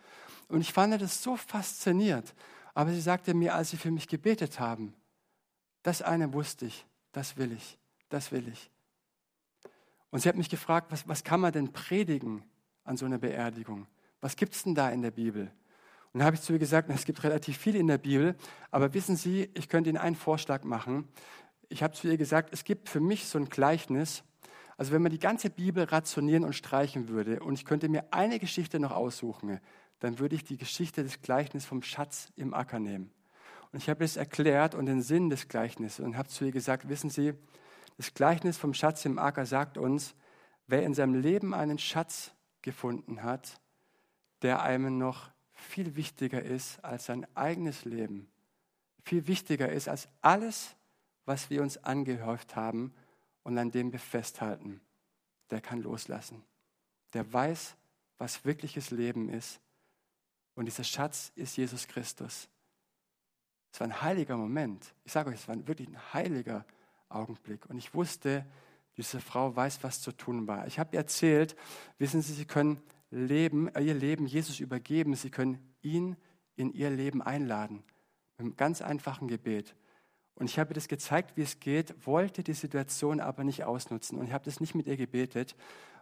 [0.48, 2.35] Und ich fand das so fasziniert.
[2.72, 4.94] Aber sie sagte mir, als sie für mich gebetet haben,
[5.83, 7.78] das eine wusste ich, das will ich,
[8.09, 8.70] das will ich.
[10.11, 12.42] Und sie hat mich gefragt, was, was kann man denn predigen
[12.85, 13.87] an so einer Beerdigung?
[14.20, 15.52] Was gibt es denn da in der Bibel?
[16.12, 18.37] Und dann habe ich zu ihr gesagt, es gibt relativ viel in der Bibel,
[18.70, 21.09] aber wissen Sie, ich könnte Ihnen einen Vorschlag machen.
[21.75, 24.23] Ich habe zu ihr gesagt, es gibt für mich so ein Gleichnis.
[24.77, 28.39] Also wenn man die ganze Bibel rationieren und streichen würde und ich könnte mir eine
[28.39, 29.59] Geschichte noch aussuchen,
[29.99, 33.11] dann würde ich die Geschichte des Gleichnisses vom Schatz im Acker nehmen.
[33.73, 36.89] Und ich habe es erklärt und den Sinn des Gleichnisses und habe zu ihr gesagt,
[36.89, 37.35] wissen Sie,
[37.97, 40.15] das Gleichnis vom Schatz im Acker sagt uns,
[40.69, 42.31] wer in seinem Leben einen Schatz
[42.63, 43.61] gefunden hat,
[44.43, 48.29] der einem noch viel wichtiger ist als sein eigenes Leben,
[49.03, 50.77] viel wichtiger ist als alles,
[51.25, 52.93] was wir uns angehäuft haben
[53.43, 54.81] und an dem wir festhalten,
[55.51, 56.43] der kann loslassen.
[57.13, 57.77] Der weiß,
[58.19, 59.61] was wirkliches Leben ist.
[60.55, 62.49] Und dieser Schatz ist Jesus Christus.
[63.73, 64.95] Es war ein heiliger Moment.
[65.05, 66.65] Ich sage euch, es war wirklich ein heiliger
[67.09, 67.67] Augenblick.
[67.67, 68.47] Und ich wusste,
[68.97, 70.67] diese Frau weiß, was zu tun war.
[70.67, 71.57] Ich habe ihr erzählt,
[71.99, 75.15] wissen Sie, Sie können Leben, ihr Leben Jesus übergeben.
[75.15, 76.17] Sie können ihn
[76.57, 77.83] in ihr Leben einladen.
[78.37, 79.75] Mit einem ganz einfachen Gebet.
[80.37, 84.18] Und ich habe ihr das gezeigt, wie es geht, wollte die Situation aber nicht ausnutzen.
[84.18, 85.55] Und ich habe das nicht mit ihr gebetet,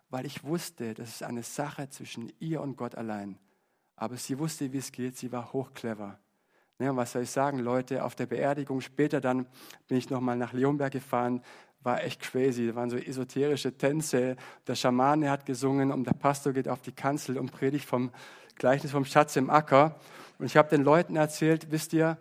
[0.09, 3.39] weil ich wusste, das ist eine Sache zwischen ihr und Gott allein.
[3.97, 5.17] Aber sie wusste, wie es geht.
[5.17, 6.19] Sie war hochclever.
[6.79, 9.47] Ja, ne, was soll ich sagen, Leute, auf der Beerdigung später dann
[9.87, 11.43] bin ich nochmal nach Leonberg gefahren,
[11.81, 12.67] war echt crazy.
[12.67, 14.37] Da waren so esoterische Tänze.
[14.67, 18.11] Der Schamane hat gesungen und der Pastor geht auf die Kanzel und predigt vom
[18.57, 19.97] Gleichnis vom Schatz im Acker.
[20.39, 22.19] Und ich habe den Leuten erzählt, wisst ihr,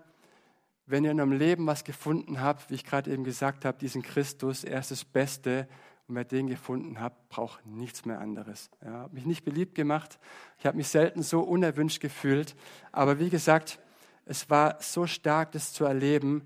[0.85, 4.01] wenn ihr in eurem Leben was gefunden habt, wie ich gerade eben gesagt habe, diesen
[4.01, 5.67] Christus, er ist das Beste.
[6.07, 8.69] Und wer den gefunden hat, braucht nichts mehr anderes.
[8.83, 10.19] Ja, habe mich nicht beliebt gemacht.
[10.57, 12.55] Ich habe mich selten so unerwünscht gefühlt.
[12.91, 13.79] Aber wie gesagt,
[14.25, 16.45] es war so stark, das zu erleben,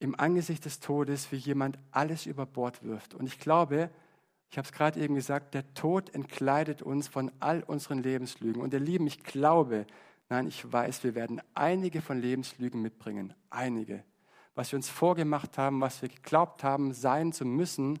[0.00, 3.14] im Angesicht des Todes, wie jemand alles über Bord wirft.
[3.14, 3.90] Und ich glaube,
[4.50, 8.62] ich habe es gerade eben gesagt, der Tod entkleidet uns von all unseren Lebenslügen.
[8.62, 9.86] Und ihr Lieben, ich glaube,
[10.30, 13.34] nein, ich weiß, wir werden einige von Lebenslügen mitbringen.
[13.50, 14.04] Einige.
[14.54, 17.98] Was wir uns vorgemacht haben, was wir geglaubt haben, sein zu müssen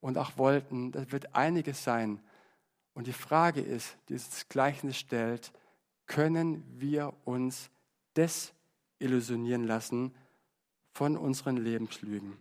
[0.00, 2.20] und auch wollten, das wird einiges sein.
[2.94, 5.52] Und die Frage ist, die dieses Gleichnis stellt,
[6.06, 7.70] können wir uns
[8.16, 10.14] desillusionieren lassen
[10.92, 12.36] von unseren Lebenslügen.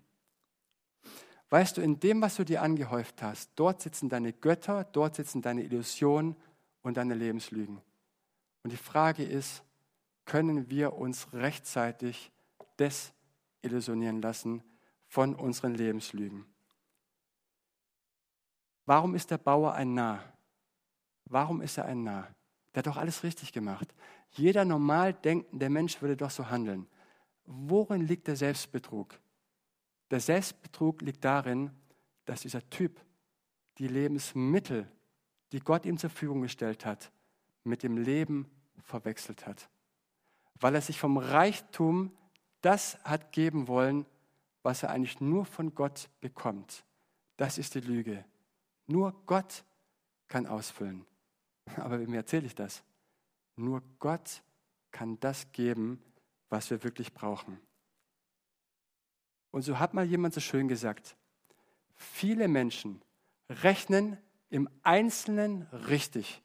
[1.50, 5.42] Weißt du, in dem, was du dir angehäuft hast, dort sitzen deine Götter, dort sitzen
[5.42, 6.36] deine Illusionen
[6.82, 7.82] und deine Lebenslügen.
[8.64, 9.64] Und die Frage ist,
[10.26, 12.32] können wir uns rechtzeitig
[12.80, 14.64] desillusionieren lassen
[15.08, 16.46] von unseren Lebenslügen?
[18.86, 20.24] Warum ist der Bauer ein Narr?
[21.26, 22.28] Warum ist er ein Narr?
[22.74, 23.94] Der hat doch alles richtig gemacht.
[24.32, 26.88] Jeder normal denkende Mensch würde doch so handeln.
[27.46, 29.20] Worin liegt der Selbstbetrug?
[30.10, 31.72] Der Selbstbetrug liegt darin,
[32.26, 33.00] dass dieser Typ
[33.78, 34.90] die Lebensmittel,
[35.52, 37.12] die Gott ihm zur Verfügung gestellt hat,
[37.64, 38.50] mit dem Leben
[38.84, 39.70] verwechselt hat.
[40.60, 42.12] Weil er sich vom Reichtum
[42.62, 44.06] das hat geben wollen,
[44.64, 46.86] was er eigentlich nur von Gott bekommt.
[47.38, 48.24] Das ist die Lüge.
[48.86, 49.64] Nur Gott
[50.28, 51.06] kann ausfüllen.
[51.78, 52.84] Aber wem erzähle ich das?
[53.56, 54.44] Nur Gott
[54.92, 56.02] kann das geben,
[56.50, 57.60] was wir wirklich brauchen.
[59.52, 61.16] Und so hat mal jemand so schön gesagt,
[61.96, 63.02] viele Menschen
[63.50, 64.18] rechnen
[64.50, 66.42] im Einzelnen richtig,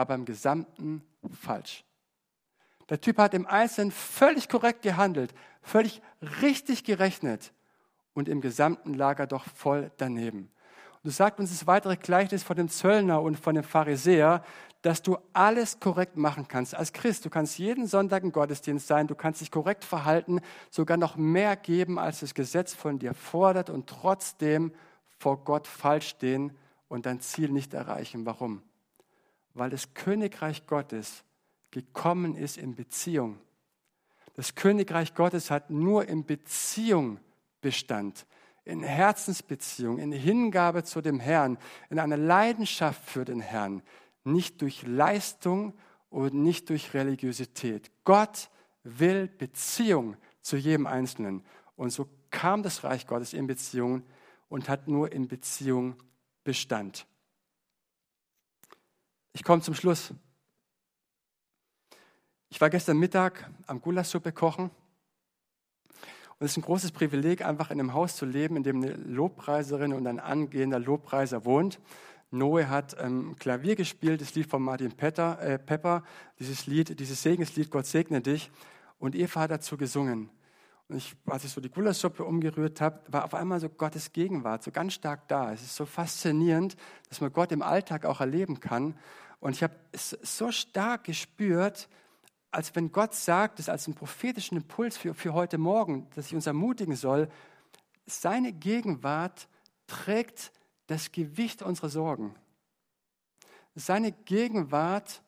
[0.00, 1.02] aber im Gesamten
[1.42, 1.84] falsch.
[2.88, 6.00] Der Typ hat im Einzelnen völlig korrekt gehandelt, völlig
[6.40, 7.52] richtig gerechnet
[8.14, 10.50] und im Gesamten lag er doch voll daneben.
[10.94, 14.42] Und du sagt uns das weitere Gleichnis von dem Zöllner und von dem Pharisäer,
[14.80, 16.74] dass du alles korrekt machen kannst.
[16.74, 20.96] Als Christ, du kannst jeden Sonntag im Gottesdienst sein, du kannst dich korrekt verhalten, sogar
[20.96, 24.72] noch mehr geben, als das Gesetz von dir fordert und trotzdem
[25.18, 26.56] vor Gott falsch stehen
[26.88, 28.24] und dein Ziel nicht erreichen.
[28.24, 28.62] Warum?
[29.54, 31.24] Weil das Königreich Gottes
[31.70, 33.38] gekommen ist in Beziehung.
[34.34, 37.18] Das Königreich Gottes hat nur in Beziehung
[37.60, 38.26] Bestand,
[38.64, 41.58] in Herzensbeziehung, in Hingabe zu dem Herrn,
[41.90, 43.82] in einer Leidenschaft für den Herrn,
[44.24, 45.74] nicht durch Leistung
[46.08, 47.90] und nicht durch Religiosität.
[48.04, 48.50] Gott
[48.82, 51.44] will Beziehung zu jedem Einzelnen.
[51.76, 54.02] Und so kam das Reich Gottes in Beziehung
[54.48, 55.96] und hat nur in Beziehung
[56.44, 57.06] Bestand.
[59.32, 60.12] Ich komme zum Schluss.
[62.48, 64.70] Ich war gestern Mittag am Gulaschsuppe kochen.
[66.40, 68.94] Und es ist ein großes Privileg, einfach in einem Haus zu leben, in dem eine
[68.94, 71.78] Lobpreiserin und ein angehender Lobpreiser wohnt.
[72.32, 76.02] Noe hat ähm, Klavier gespielt, das Lied von Martin Petter, äh, Pepper,
[76.38, 78.50] dieses Lied, dieses Segenslied, Gott segne dich.
[78.98, 80.30] Und Eva hat dazu gesungen.
[80.90, 84.64] Und ich, als ich so die Gulaschsuppe umgerührt habe, war auf einmal so Gottes Gegenwart
[84.64, 85.52] so ganz stark da.
[85.52, 86.76] Es ist so faszinierend,
[87.08, 88.98] dass man Gott im Alltag auch erleben kann.
[89.38, 91.88] Und ich habe es so stark gespürt,
[92.50, 96.34] als wenn Gott sagt, das als einen prophetischen Impuls für, für heute Morgen, dass ich
[96.34, 97.28] uns ermutigen soll,
[98.06, 99.46] seine Gegenwart
[99.86, 100.50] trägt
[100.88, 102.34] das Gewicht unserer Sorgen.
[103.76, 105.22] Seine Gegenwart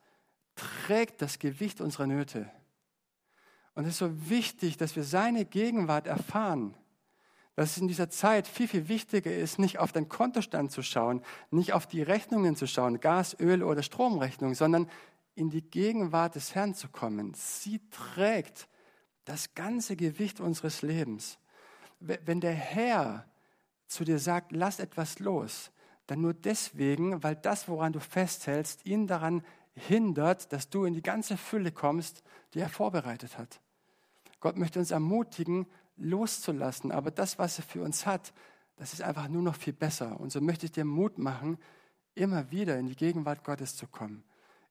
[0.57, 2.51] trägt das Gewicht unserer Nöte.
[3.75, 6.75] Und es ist so wichtig, dass wir seine Gegenwart erfahren.
[7.55, 11.23] Dass es in dieser Zeit viel, viel wichtiger ist, nicht auf den Kontostand zu schauen,
[11.51, 14.89] nicht auf die Rechnungen zu schauen, Gas, Öl oder Stromrechnung, sondern
[15.35, 17.35] in die Gegenwart des Herrn zu kommen.
[17.35, 18.69] Sie trägt
[19.25, 21.39] das ganze Gewicht unseres Lebens.
[22.01, 23.27] wenn der Herr
[23.87, 25.71] zu dir sagt, lass etwas los,
[26.07, 29.45] dann nur deswegen, weil das, woran du festhältst, ihn daran
[29.75, 32.23] hindert, dass du in die ganze Fülle kommst,
[32.55, 33.61] die er vorbereitet hat.
[34.41, 35.67] Gott möchte uns ermutigen,
[35.97, 38.33] loszulassen, aber das, was er für uns hat,
[38.77, 40.19] das ist einfach nur noch viel besser.
[40.19, 41.59] Und so möchte ich dir Mut machen,
[42.15, 44.25] immer wieder in die Gegenwart Gottes zu kommen.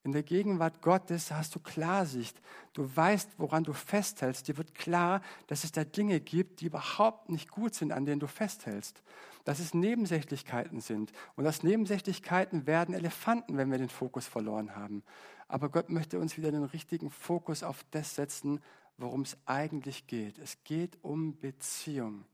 [0.03, 2.41] In der Gegenwart Gottes hast du Klarsicht.
[2.73, 4.47] Du weißt, woran du festhältst.
[4.47, 8.19] Dir wird klar, dass es da Dinge gibt, die überhaupt nicht gut sind, an denen
[8.19, 9.03] du festhältst.
[9.43, 11.11] Dass es Nebensächlichkeiten sind.
[11.35, 15.03] Und aus Nebensächlichkeiten werden Elefanten, wenn wir den Fokus verloren haben.
[15.47, 18.59] Aber Gott möchte uns wieder den richtigen Fokus auf das setzen,
[18.97, 20.39] worum es eigentlich geht.
[20.39, 22.25] Es geht um Beziehung.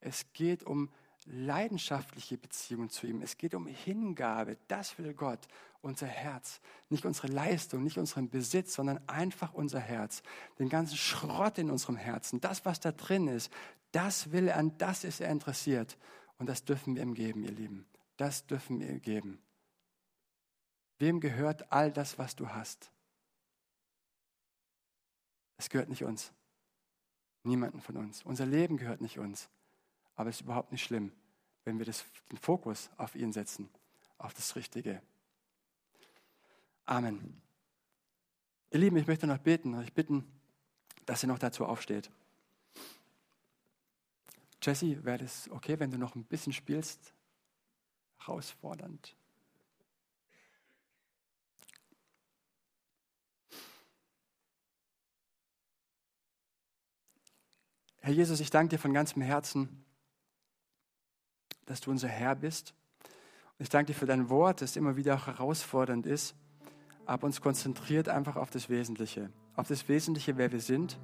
[0.00, 0.90] Es geht um
[1.26, 3.22] leidenschaftliche Beziehung zu ihm.
[3.22, 4.58] Es geht um Hingabe.
[4.68, 5.40] Das will Gott.
[5.80, 6.60] Unser Herz.
[6.88, 10.22] Nicht unsere Leistung, nicht unseren Besitz, sondern einfach unser Herz.
[10.58, 12.40] Den ganzen Schrott in unserem Herzen.
[12.40, 13.52] Das, was da drin ist,
[13.92, 15.98] das will er, an das ist er interessiert.
[16.38, 17.86] Und das dürfen wir ihm geben, ihr Lieben.
[18.16, 19.42] Das dürfen wir ihm geben.
[20.98, 22.90] Wem gehört all das, was du hast?
[25.56, 26.32] Es gehört nicht uns.
[27.42, 28.22] Niemanden von uns.
[28.22, 29.48] Unser Leben gehört nicht uns.
[30.16, 31.12] Aber es ist überhaupt nicht schlimm,
[31.64, 33.68] wenn wir das, den Fokus auf ihn setzen,
[34.18, 35.02] auf das Richtige.
[36.86, 37.40] Amen.
[38.70, 40.24] Ihr Lieben, ich möchte noch beten, euch bitten,
[41.06, 42.10] dass ihr noch dazu aufsteht.
[44.62, 47.12] Jesse, wäre das okay, wenn du noch ein bisschen spielst?
[48.18, 49.14] Herausfordernd.
[58.00, 59.83] Herr Jesus, ich danke dir von ganzem Herzen
[61.66, 62.74] dass du unser Herr bist.
[63.58, 66.34] Und ich danke dir für dein Wort, das immer wieder auch herausfordernd ist,
[67.06, 69.30] aber uns konzentriert einfach auf das Wesentliche.
[69.56, 70.98] Auf das Wesentliche, wer wir sind,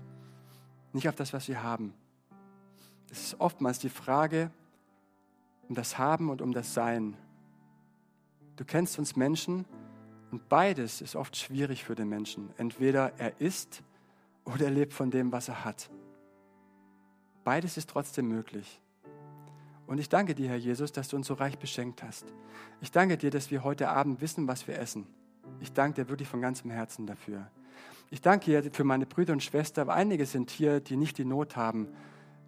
[0.93, 1.95] nicht auf das, was wir haben.
[3.11, 4.51] Es ist oftmals die Frage
[5.69, 7.17] um das Haben und um das Sein.
[8.57, 9.65] Du kennst uns Menschen
[10.33, 12.51] und beides ist oft schwierig für den Menschen.
[12.57, 13.83] Entweder er ist
[14.45, 15.91] oder er lebt von dem, was er hat.
[17.45, 18.81] Beides ist trotzdem möglich.
[19.91, 22.24] Und ich danke dir, Herr Jesus, dass du uns so reich beschenkt hast.
[22.80, 25.05] Ich danke dir, dass wir heute Abend wissen, was wir essen.
[25.59, 27.51] Ich danke dir wirklich von ganzem Herzen dafür.
[28.09, 29.91] Ich danke dir für meine Brüder und Schwestern.
[29.91, 31.88] Einige sind hier, die nicht die Not haben,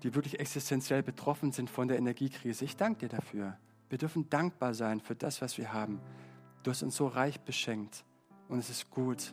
[0.05, 2.65] die wirklich existenziell betroffen sind von der Energiekrise.
[2.65, 3.59] Ich danke dir dafür.
[3.89, 5.99] Wir dürfen dankbar sein für das, was wir haben.
[6.63, 8.05] Du hast uns so reich beschenkt
[8.49, 9.33] und es ist gut.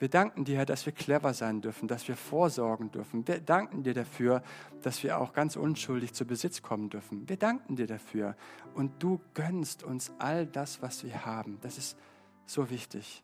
[0.00, 3.28] Wir danken dir, Herr, dass wir clever sein dürfen, dass wir vorsorgen dürfen.
[3.28, 4.42] Wir danken dir dafür,
[4.80, 7.28] dass wir auch ganz unschuldig zu Besitz kommen dürfen.
[7.28, 8.34] Wir danken dir dafür.
[8.74, 11.58] Und du gönnst uns all das, was wir haben.
[11.60, 11.98] Das ist
[12.46, 13.22] so wichtig.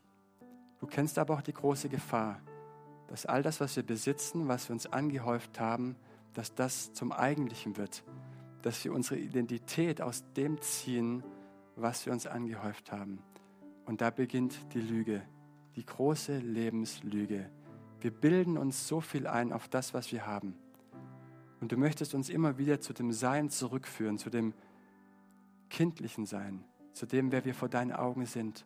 [0.79, 2.39] Du kennst aber auch die große Gefahr,
[3.07, 5.95] dass all das, was wir besitzen, was wir uns angehäuft haben,
[6.35, 8.03] dass das zum Eigentlichen wird.
[8.61, 11.23] Dass wir unsere Identität aus dem ziehen,
[11.75, 13.23] was wir uns angehäuft haben.
[13.87, 15.23] Und da beginnt die Lüge
[15.77, 17.49] die große Lebenslüge.
[18.01, 20.55] Wir bilden uns so viel ein auf das, was wir haben.
[21.61, 24.53] Und du möchtest uns immer wieder zu dem Sein zurückführen, zu dem
[25.69, 26.63] kindlichen Sein,
[26.93, 28.65] zu dem, wer wir vor deinen Augen sind.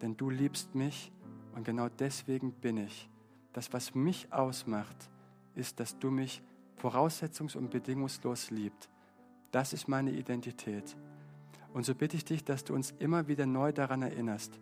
[0.00, 1.12] Denn du liebst mich
[1.54, 3.10] und genau deswegen bin ich.
[3.52, 5.10] Das, was mich ausmacht,
[5.54, 6.42] ist, dass du mich
[6.80, 8.88] voraussetzungs- und bedingungslos liebst.
[9.50, 10.96] Das ist meine Identität.
[11.74, 14.58] Und so bitte ich dich, dass du uns immer wieder neu daran erinnerst,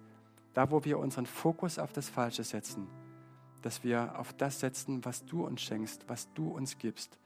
[0.55, 2.89] da, wo wir unseren Fokus auf das Falsche setzen,
[3.63, 7.19] dass wir auf das setzen, was du uns schenkst, was du uns gibst.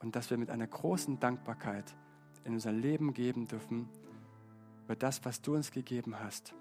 [0.00, 1.96] Und dass wir mit einer großen Dankbarkeit
[2.44, 3.88] in unser Leben geben dürfen
[4.84, 6.54] über das, was du uns gegeben hast.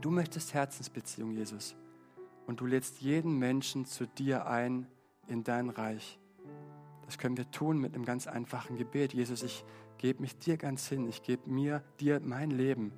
[0.00, 1.76] Du möchtest Herzensbeziehung, Jesus.
[2.46, 4.86] Und du lädst jeden Menschen zu dir ein
[5.28, 6.18] in dein Reich.
[7.04, 9.12] Das können wir tun mit einem ganz einfachen Gebet.
[9.12, 9.64] Jesus, ich
[9.98, 11.08] gebe mich dir ganz hin.
[11.08, 12.92] Ich gebe mir, dir mein Leben.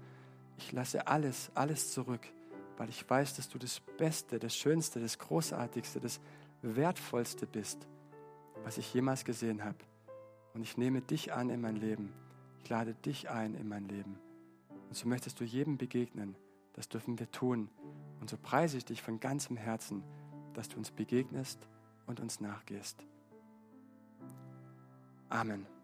[0.58, 2.26] Ich lasse alles, alles zurück,
[2.76, 6.20] weil ich weiß, dass du das Beste, das Schönste, das Großartigste, das
[6.62, 7.86] Wertvollste bist,
[8.64, 9.78] was ich jemals gesehen habe.
[10.54, 12.12] Und ich nehme dich an in mein Leben.
[12.62, 14.18] Ich lade dich ein in mein Leben.
[14.88, 16.34] Und so möchtest du jedem begegnen.
[16.72, 17.68] Das dürfen wir tun.
[18.20, 20.02] Und so preise ich dich von ganzem Herzen,
[20.54, 21.60] dass du uns begegnest
[22.06, 23.04] und uns nachgehst.
[25.28, 25.77] Amen.